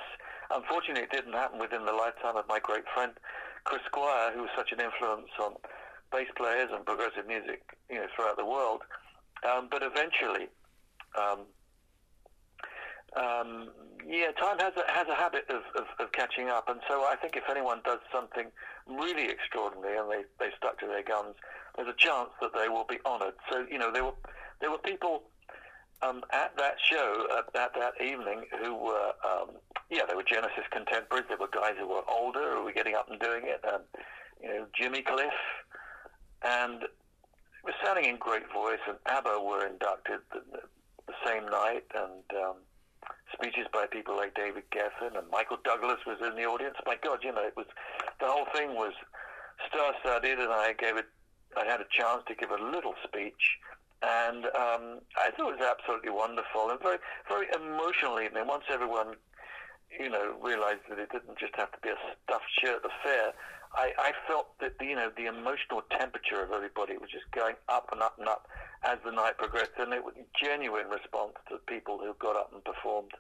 unfortunately, 0.51 1.05
it 1.05 1.11
didn't 1.11 1.33
happen 1.33 1.59
within 1.59 1.85
the 1.85 1.93
lifetime 1.93 2.37
of 2.37 2.47
my 2.49 2.61
great 2.61 2.85
friend 2.95 3.12
Chris 3.65 3.83
Squire, 3.87 4.33
who 4.33 4.43
was 4.43 4.51
such 4.57 4.73
an 4.73 4.81
influence 4.81 5.31
on 5.41 5.55
bass 6.12 6.29
players 6.37 6.71
and 6.73 6.87
progressive 6.87 7.27
music, 7.27 7.62
you 7.91 7.97
know, 7.97 8.07
throughout 8.15 8.37
the 8.37 8.45
world. 8.45 8.83
Um, 9.43 9.69
but 9.71 9.83
eventually, 9.83 10.49
um, 11.19 11.41
um, 13.17 13.71
yeah, 14.07 14.31
time 14.33 14.59
has 14.59 14.73
a, 14.77 14.93
has 14.93 15.09
a 15.09 15.15
habit 15.15 15.47
of, 15.49 15.62
of, 15.75 15.87
of, 15.99 16.12
catching 16.12 16.49
up, 16.49 16.69
and 16.69 16.81
so 16.89 17.03
I 17.03 17.17
think 17.21 17.37
if 17.37 17.45
anyone 17.51 17.81
does 17.85 17.99
something 18.12 18.47
really 18.87 19.29
extraordinary 19.29 19.99
and 19.99 20.11
they, 20.11 20.25
they 20.38 20.51
stuck 20.57 20.79
to 20.81 20.87
their 20.87 21.03
guns, 21.03 21.35
there's 21.77 21.88
a 21.88 21.96
chance 21.96 22.31
that 22.40 22.53
they 22.55 22.68
will 22.68 22.87
be 22.88 22.99
honoured. 23.05 23.35
So 23.51 23.66
you 23.70 23.79
know, 23.79 23.92
there 23.92 24.05
were 24.05 24.14
there 24.61 24.70
were 24.70 24.79
people 24.79 25.25
um, 26.03 26.22
at 26.33 26.57
that 26.57 26.77
show 26.83 27.27
at, 27.38 27.61
at 27.61 27.75
that 27.75 28.05
evening 28.05 28.44
who 28.62 28.75
were 28.75 29.12
um, 29.25 29.51
yeah, 29.90 30.03
they 30.09 30.14
were 30.14 30.25
Genesis 30.25 30.64
contemporaries. 30.70 31.27
There 31.29 31.38
were 31.38 31.49
guys 31.49 31.75
who 31.79 31.88
were 31.88 32.03
older 32.09 32.57
who 32.57 32.64
were 32.64 32.72
getting 32.72 32.94
up 32.94 33.11
and 33.11 33.20
doing 33.20 33.44
it. 33.44 33.64
Um, 33.72 33.83
you 34.42 34.49
know, 34.49 34.66
Jimmy 34.79 35.03
Cliff, 35.03 35.33
and 36.42 36.83
was 37.64 37.75
sounding 37.85 38.05
in 38.05 38.16
great 38.16 38.51
voice, 38.53 38.79
and 38.87 38.96
ABBA 39.07 39.40
were 39.42 39.66
inducted 39.66 40.20
the, 40.33 40.40
the 41.07 41.14
same 41.25 41.46
night, 41.46 41.85
and 41.94 42.22
um, 42.42 42.57
speeches 43.33 43.66
by 43.73 43.87
people 43.87 44.16
like 44.16 44.35
David 44.35 44.64
Geffen 44.71 45.16
and 45.16 45.29
Michael 45.31 45.59
Douglas 45.64 45.99
was 46.07 46.19
in 46.21 46.37
the 46.37 46.45
audience. 46.45 46.77
My 46.87 46.97
God, 47.03 47.19
you 47.23 47.33
know, 47.33 47.45
it 47.45 47.57
was 47.57 47.66
the 48.21 48.27
whole 48.27 48.47
thing 48.55 48.75
was 48.75 48.92
star-studded, 49.69 50.38
and 50.38 50.53
I 50.53 50.75
gave 50.79 50.97
it. 50.97 51.07
I 51.57 51.64
had 51.64 51.81
a 51.81 51.88
chance 51.90 52.23
to 52.29 52.35
give 52.35 52.51
a 52.51 52.62
little 52.62 52.95
speech, 53.05 53.59
and 54.03 54.45
um, 54.47 55.01
I 55.16 55.31
thought 55.37 55.55
it 55.55 55.61
was 55.61 55.64
absolutely 55.64 56.11
wonderful 56.11 56.71
and 56.71 56.81
very, 56.81 56.99
very 57.29 57.47
emotional 57.55 58.21
evening. 58.21 58.47
Once 58.47 58.64
everyone, 58.71 59.14
you 59.88 60.11
know, 60.11 60.37
realised 60.42 60.85
that 60.90 60.99
it 60.99 61.11
didn't 61.11 61.38
just 61.38 61.57
have 61.57 61.73
to 61.73 61.79
be 61.83 61.88
a 61.90 61.99
stuffed 62.25 62.51
shirt 62.61 62.83
affair. 62.85 63.33
I, 63.75 63.92
I 63.99 64.12
felt 64.29 64.59
that 64.61 64.75
you 64.81 64.97
know 64.97 65.11
the 65.16 65.27
emotional 65.27 65.83
temperature 65.90 66.42
of 66.42 66.53
everybody 66.53 66.97
was 66.97 67.11
just 67.11 67.31
going 67.33 67.57
up 67.69 67.88
and 67.92 68.03
up 68.03 68.19
and 68.19 68.29
up 68.29 68.49
as 68.87 68.99
the 69.05 69.11
night 69.11 69.37
progressed, 69.38 69.72
and 69.79 69.92
it 69.92 70.05
was 70.05 70.14
a 70.16 70.44
genuine 70.44 70.88
response 70.88 71.33
to 71.49 71.59
people 71.66 71.99
who 71.99 72.14
got 72.18 72.37
up 72.37 72.53
and 72.53 72.64
performed. 72.64 73.11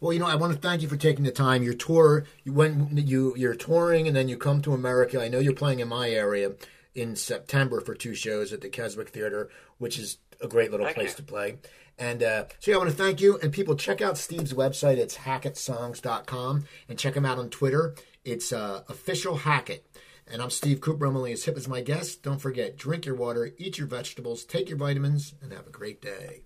Well, 0.00 0.12
you 0.12 0.18
know, 0.18 0.26
I 0.26 0.34
want 0.34 0.52
to 0.52 0.58
thank 0.58 0.82
you 0.82 0.88
for 0.88 0.96
taking 0.96 1.24
the 1.24 1.30
time. 1.30 1.62
Your 1.62 1.74
tour, 1.74 2.24
you 2.42 2.52
went, 2.52 2.98
you 2.98 3.34
you're 3.36 3.54
touring, 3.54 4.06
and 4.06 4.16
then 4.16 4.28
you 4.28 4.36
come 4.36 4.60
to 4.62 4.74
America. 4.74 5.22
I 5.22 5.28
know 5.28 5.38
you're 5.38 5.54
playing 5.54 5.80
in 5.80 5.88
my 5.88 6.10
area 6.10 6.52
in 6.94 7.16
September 7.16 7.80
for 7.80 7.94
two 7.94 8.14
shows 8.14 8.52
at 8.52 8.60
the 8.60 8.68
Keswick 8.68 9.08
Theater, 9.08 9.48
which 9.78 9.98
is 9.98 10.18
a 10.40 10.48
great 10.48 10.70
little 10.70 10.86
Thank 10.86 10.96
place 10.96 11.10
you. 11.10 11.16
to 11.16 11.22
play. 11.22 11.56
And 11.98 12.22
uh, 12.22 12.46
so, 12.58 12.70
yeah, 12.70 12.76
I 12.76 12.78
want 12.78 12.90
to 12.90 12.96
thank 12.96 13.20
you. 13.20 13.38
And 13.42 13.52
people, 13.52 13.76
check 13.76 14.00
out 14.00 14.18
Steve's 14.18 14.52
website. 14.52 14.96
It's 14.96 15.18
hackettsongs.com. 15.18 16.64
And 16.88 16.98
check 16.98 17.14
him 17.14 17.24
out 17.24 17.38
on 17.38 17.50
Twitter. 17.50 17.94
It's 18.24 18.52
uh, 18.52 18.82
official 18.88 19.36
Hackett. 19.36 19.86
And 20.26 20.40
I'm 20.40 20.50
Steve 20.50 20.80
Cooper. 20.80 21.04
I'm 21.04 21.16
as 21.32 21.44
hip 21.44 21.56
as 21.56 21.68
my 21.68 21.80
guest. 21.80 22.22
Don't 22.22 22.40
forget, 22.40 22.76
drink 22.76 23.04
your 23.04 23.14
water, 23.14 23.52
eat 23.58 23.78
your 23.78 23.86
vegetables, 23.86 24.44
take 24.44 24.68
your 24.68 24.78
vitamins, 24.78 25.34
and 25.42 25.52
have 25.52 25.66
a 25.66 25.70
great 25.70 26.00
day. 26.00 26.42